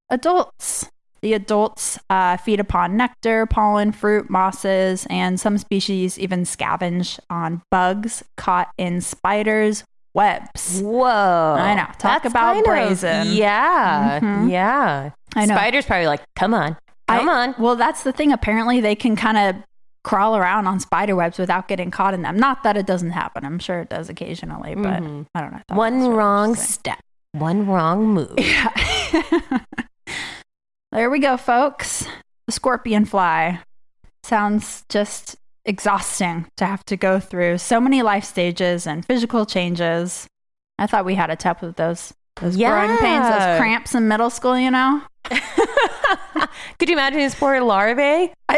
adults. 0.09 0.89
The 1.21 1.33
adults 1.33 1.99
uh, 2.09 2.37
feed 2.37 2.61
upon 2.61 2.95
nectar, 2.95 3.45
pollen, 3.45 3.91
fruit, 3.91 4.29
mosses, 4.29 5.05
and 5.09 5.37
some 5.39 5.57
species 5.57 6.17
even 6.17 6.43
scavenge 6.43 7.19
on 7.29 7.61
bugs 7.69 8.23
caught 8.37 8.69
in 8.77 9.01
spiders' 9.01 9.83
webs. 10.13 10.79
Whoa. 10.81 11.03
I 11.59 11.75
know. 11.75 11.87
Talk 11.97 12.23
about 12.23 12.53
kind 12.53 12.59
of- 12.59 12.63
brazen. 12.65 13.27
yeah. 13.33 14.19
Mhm. 14.21 14.49
Yeah. 14.49 15.11
I 15.35 15.45
know. 15.45 15.55
Spider's 15.55 15.85
probably 15.85 16.07
like, 16.07 16.21
come 16.37 16.53
on. 16.53 16.77
Come 17.09 17.27
I- 17.27 17.43
on. 17.47 17.55
Well, 17.59 17.75
that's 17.75 18.03
the 18.03 18.13
thing. 18.13 18.31
Apparently, 18.31 18.79
they 18.79 18.95
can 18.95 19.17
kind 19.17 19.37
of 19.37 19.61
crawl 20.09 20.35
around 20.35 20.65
on 20.65 20.79
spider 20.79 21.15
webs 21.15 21.37
without 21.37 21.67
getting 21.67 21.91
caught 21.91 22.15
in 22.15 22.23
them. 22.23 22.35
Not 22.35 22.63
that 22.63 22.75
it 22.75 22.87
doesn't 22.87 23.11
happen. 23.11 23.45
I'm 23.45 23.59
sure 23.59 23.79
it 23.79 23.89
does 23.89 24.09
occasionally, 24.09 24.73
but 24.73 25.03
Mhm. 25.03 25.27
I 25.35 25.41
don't 25.41 25.51
know. 25.53 25.61
I 25.69 25.75
One 25.75 25.99
really 26.01 26.09
wrong 26.15 26.55
step. 26.55 26.97
One 27.33 27.67
wrong 27.67 28.07
move. 28.07 28.33
Yeah. 28.39 28.69
there 30.91 31.09
we 31.09 31.19
go, 31.19 31.37
folks. 31.37 32.07
The 32.47 32.51
scorpion 32.51 33.05
fly 33.05 33.59
sounds 34.23 34.83
just 34.89 35.35
exhausting 35.65 36.47
to 36.57 36.65
have 36.65 36.83
to 36.85 36.97
go 36.97 37.19
through 37.19 37.59
so 37.59 37.79
many 37.79 38.01
life 38.01 38.23
stages 38.23 38.87
and 38.87 39.05
physical 39.05 39.45
changes. 39.45 40.25
I 40.79 40.87
thought 40.87 41.05
we 41.05 41.15
had 41.15 41.29
a 41.29 41.35
tough 41.35 41.61
with 41.61 41.75
those 41.75 42.13
those 42.41 42.55
growing 42.57 42.97
pains, 42.97 43.27
those 43.27 43.59
cramps 43.59 43.93
in 43.93 44.07
middle 44.07 44.29
school. 44.29 44.57
You 44.57 44.71
know, 44.71 45.01
Could 46.79 46.89
you 46.89 46.93
imagine 46.93 47.19
his 47.19 47.35
poor 47.35 47.61
larvae? 47.61 48.31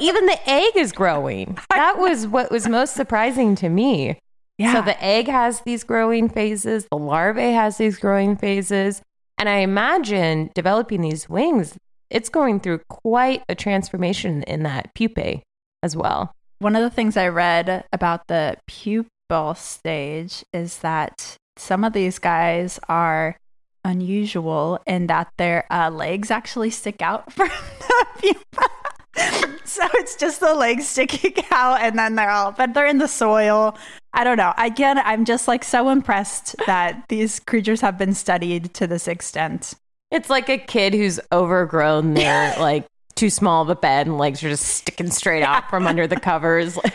Even 0.00 0.26
the 0.26 0.38
egg 0.46 0.72
is 0.76 0.92
growing. 0.92 1.58
That 1.70 1.98
was 1.98 2.26
what 2.26 2.50
was 2.50 2.66
most 2.68 2.94
surprising 2.94 3.54
to 3.56 3.68
me. 3.68 4.18
yeah. 4.58 4.72
So 4.72 4.82
the 4.82 5.02
egg 5.02 5.28
has 5.28 5.60
these 5.60 5.84
growing 5.84 6.28
phases, 6.28 6.86
the 6.90 6.96
larvae 6.98 7.52
has 7.52 7.76
these 7.76 7.98
growing 7.98 8.36
phases. 8.36 9.02
And 9.38 9.48
I 9.48 9.56
imagine 9.58 10.50
developing 10.54 11.02
these 11.02 11.28
wings, 11.28 11.76
it's 12.08 12.30
going 12.30 12.60
through 12.60 12.80
quite 12.88 13.42
a 13.48 13.54
transformation 13.54 14.42
in 14.44 14.62
that 14.62 14.94
pupae 14.94 15.42
as 15.82 15.94
well. 15.94 16.32
One 16.58 16.74
of 16.74 16.82
the 16.82 16.90
things 16.90 17.16
I 17.18 17.28
read 17.28 17.84
about 17.92 18.26
the 18.28 18.56
pupal 18.70 19.56
stage 19.56 20.42
is 20.54 20.78
that 20.78 21.36
some 21.58 21.84
of 21.84 21.92
these 21.92 22.18
guys 22.18 22.80
are 22.88 23.36
unusual 23.86 24.80
in 24.86 25.06
that 25.06 25.28
their 25.38 25.64
uh, 25.70 25.90
legs 25.90 26.30
actually 26.30 26.70
stick 26.70 27.00
out 27.00 27.32
from 27.32 27.48
the 27.48 28.06
pupa. 28.18 28.68
so 29.64 29.86
it's 29.94 30.16
just 30.16 30.40
the 30.40 30.54
legs 30.54 30.86
sticking 30.86 31.42
out 31.50 31.80
and 31.80 31.98
then 31.98 32.16
they're 32.16 32.30
all, 32.30 32.52
but 32.52 32.74
they're 32.74 32.86
in 32.86 32.98
the 32.98 33.08
soil. 33.08 33.76
I 34.12 34.24
don't 34.24 34.36
know. 34.36 34.52
Again, 34.58 34.98
I'm 34.98 35.24
just 35.24 35.48
like 35.48 35.64
so 35.64 35.88
impressed 35.88 36.56
that 36.66 37.04
these 37.08 37.40
creatures 37.40 37.80
have 37.80 37.96
been 37.96 38.14
studied 38.14 38.74
to 38.74 38.86
this 38.86 39.08
extent. 39.08 39.74
It's 40.10 40.30
like 40.30 40.48
a 40.48 40.58
kid 40.58 40.94
who's 40.94 41.20
overgrown 41.32 42.14
their 42.14 42.54
like 42.58 42.86
too 43.14 43.30
small 43.30 43.62
of 43.62 43.70
a 43.70 43.76
bed 43.76 44.06
and 44.06 44.18
legs 44.18 44.42
are 44.44 44.50
just 44.50 44.66
sticking 44.66 45.10
straight 45.10 45.42
out 45.42 45.70
from 45.70 45.86
under 45.86 46.06
the 46.06 46.20
covers. 46.20 46.78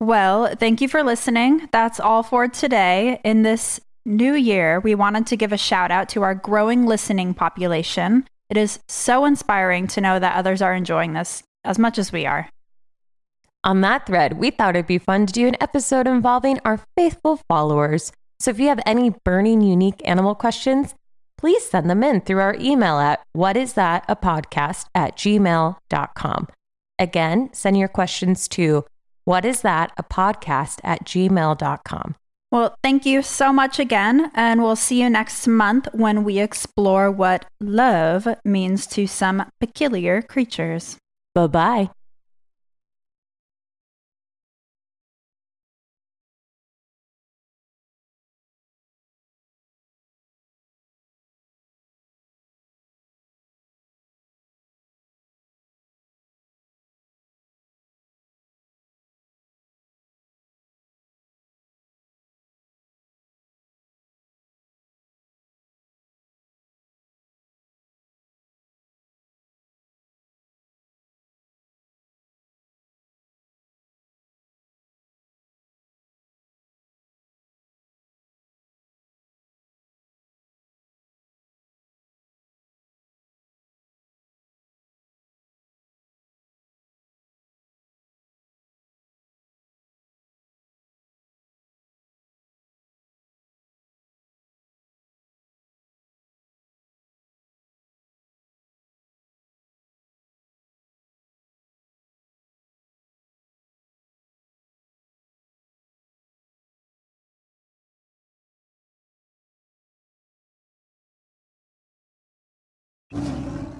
Well, 0.00 0.54
thank 0.54 0.80
you 0.80 0.88
for 0.88 1.02
listening. 1.02 1.68
That's 1.72 1.98
all 1.98 2.22
for 2.22 2.46
today. 2.46 3.20
In 3.24 3.42
this 3.42 3.80
new 4.04 4.34
year, 4.34 4.80
we 4.80 4.94
wanted 4.94 5.26
to 5.28 5.36
give 5.36 5.52
a 5.52 5.58
shout 5.58 5.90
out 5.90 6.08
to 6.10 6.22
our 6.22 6.34
growing 6.34 6.86
listening 6.86 7.34
population. 7.34 8.26
It 8.50 8.56
is 8.56 8.80
so 8.88 9.24
inspiring 9.24 9.86
to 9.88 10.00
know 10.00 10.18
that 10.18 10.36
others 10.36 10.62
are 10.62 10.74
enjoying 10.74 11.12
this 11.12 11.42
as 11.64 11.78
much 11.78 11.98
as 11.98 12.12
we 12.12 12.26
are. 12.26 12.48
On 13.64 13.80
that 13.82 14.06
thread, 14.06 14.38
we 14.38 14.50
thought 14.50 14.76
it'd 14.76 14.86
be 14.86 14.98
fun 14.98 15.26
to 15.26 15.32
do 15.32 15.48
an 15.48 15.56
episode 15.60 16.06
involving 16.06 16.60
our 16.64 16.80
faithful 16.96 17.40
followers. 17.48 18.12
So 18.40 18.50
if 18.50 18.60
you 18.60 18.68
have 18.68 18.80
any 18.86 19.10
burning 19.24 19.60
unique 19.60 20.00
animal 20.04 20.34
questions, 20.34 20.94
please 21.36 21.64
send 21.64 21.90
them 21.90 22.04
in 22.04 22.20
through 22.20 22.40
our 22.40 22.54
email 22.58 22.98
at 22.98 23.20
what 23.32 23.56
is 23.56 23.74
that 23.74 24.04
a 24.08 24.16
podcast 24.16 24.86
at 24.94 25.16
gmail.com. 25.16 26.48
Again, 26.98 27.50
send 27.52 27.78
your 27.78 27.88
questions 27.88 28.48
to 28.48 28.84
what 29.24 29.44
is 29.44 29.62
that 29.62 29.92
a 29.96 30.02
podcast 30.02 30.80
at 30.82 31.04
gmail.com. 31.04 32.14
Well, 32.50 32.76
thank 32.82 33.04
you 33.04 33.20
so 33.20 33.52
much 33.52 33.78
again, 33.78 34.30
and 34.34 34.62
we'll 34.62 34.76
see 34.76 35.02
you 35.02 35.10
next 35.10 35.46
month 35.46 35.86
when 35.92 36.24
we 36.24 36.38
explore 36.38 37.10
what 37.10 37.44
love 37.60 38.26
means 38.44 38.86
to 38.88 39.06
some 39.06 39.44
peculiar 39.60 40.22
creatures. 40.22 40.96
Bye 41.34 41.46
bye. 41.46 41.90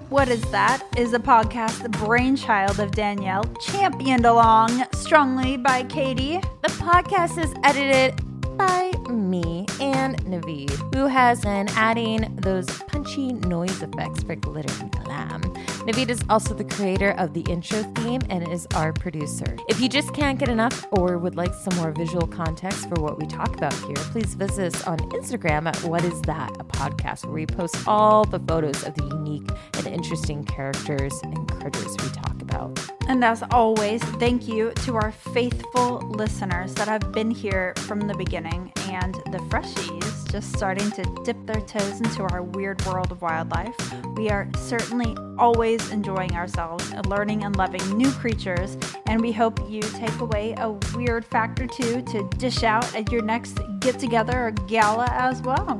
What 0.09 0.27
is 0.27 0.41
that? 0.49 0.83
Is 0.97 1.13
a 1.13 1.19
podcast 1.19 1.83
the 1.83 1.89
brainchild 1.89 2.79
of 2.79 2.91
Danielle, 2.91 3.43
championed 3.61 4.25
along 4.25 4.83
strongly 4.91 5.55
by 5.55 5.83
Katie. 5.83 6.39
The 6.63 6.69
podcast 6.69 7.37
is 7.37 7.53
edited 7.63 8.19
by 8.59 8.91
me 9.09 9.65
and 9.79 10.21
Naveed, 10.25 10.93
who 10.93 11.07
has 11.07 11.39
been 11.41 11.69
adding 11.69 12.35
those 12.35 12.67
punchy 12.83 13.31
noise 13.31 13.81
effects 13.81 14.21
for 14.21 14.35
glitter 14.35 14.73
and 14.81 14.91
glam. 14.91 15.41
Naveed 15.87 16.09
is 16.09 16.21
also 16.29 16.53
the 16.53 16.65
creator 16.65 17.11
of 17.11 17.33
the 17.33 17.41
intro 17.49 17.83
theme 17.95 18.21
and 18.29 18.45
is 18.49 18.67
our 18.75 18.91
producer. 18.91 19.55
If 19.69 19.79
you 19.79 19.87
just 19.87 20.13
can't 20.13 20.37
get 20.37 20.49
enough 20.49 20.85
or 20.91 21.17
would 21.17 21.37
like 21.37 21.53
some 21.53 21.75
more 21.77 21.91
visual 21.91 22.27
context 22.27 22.89
for 22.89 23.01
what 23.01 23.17
we 23.17 23.25
talk 23.25 23.55
about 23.55 23.73
here, 23.73 23.95
please 24.11 24.33
visit 24.33 24.75
us 24.75 24.85
on 24.85 24.97
Instagram 25.11 25.65
at 25.65 25.81
What 25.83 26.03
Is 26.03 26.21
That, 26.23 26.51
a 26.59 26.65
podcast 26.65 27.23
where 27.23 27.35
we 27.35 27.45
post 27.45 27.87
all 27.87 28.25
the 28.25 28.39
photos 28.39 28.83
of 28.83 28.93
the 28.95 29.05
unique 29.05 29.49
and 29.77 29.87
interesting 29.87 30.43
characters 30.43 31.13
and 31.23 31.49
critters 31.49 31.95
we 32.03 32.09
talk 32.09 32.41
about. 32.41 32.77
And 33.07 33.23
as 33.23 33.41
always, 33.51 34.03
thank 34.19 34.47
you 34.47 34.71
to 34.83 34.95
our 34.95 35.11
faithful 35.11 35.99
listeners 36.09 36.75
that 36.75 36.89
have 36.89 37.11
been 37.13 37.31
here 37.31 37.73
from 37.77 38.01
the 38.01 38.15
beginning 38.15 38.48
and 38.53 39.15
the 39.31 39.39
freshies 39.49 40.31
just 40.31 40.55
starting 40.55 40.91
to 40.91 41.03
dip 41.23 41.37
their 41.45 41.61
toes 41.61 41.99
into 41.99 42.23
our 42.23 42.43
weird 42.43 42.83
world 42.85 43.11
of 43.11 43.21
wildlife. 43.21 43.75
We 44.15 44.29
are 44.29 44.49
certainly 44.57 45.15
always 45.37 45.91
enjoying 45.91 46.35
ourselves 46.35 46.91
learning 47.07 47.43
and 47.43 47.55
loving 47.55 47.97
new 47.97 48.11
creatures, 48.11 48.77
and 49.07 49.21
we 49.21 49.31
hope 49.31 49.59
you 49.69 49.81
take 49.81 50.19
away 50.19 50.53
a 50.57 50.71
weird 50.95 51.25
fact 51.25 51.59
or 51.59 51.67
two 51.67 52.01
to 52.01 52.29
dish 52.37 52.63
out 52.63 52.95
at 52.95 53.11
your 53.11 53.23
next 53.23 53.59
get 53.79 53.99
together 53.99 54.47
or 54.47 54.51
gala 54.51 55.07
as 55.11 55.41
well. 55.41 55.79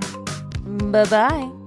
Bye 0.91 1.05
bye. 1.05 1.58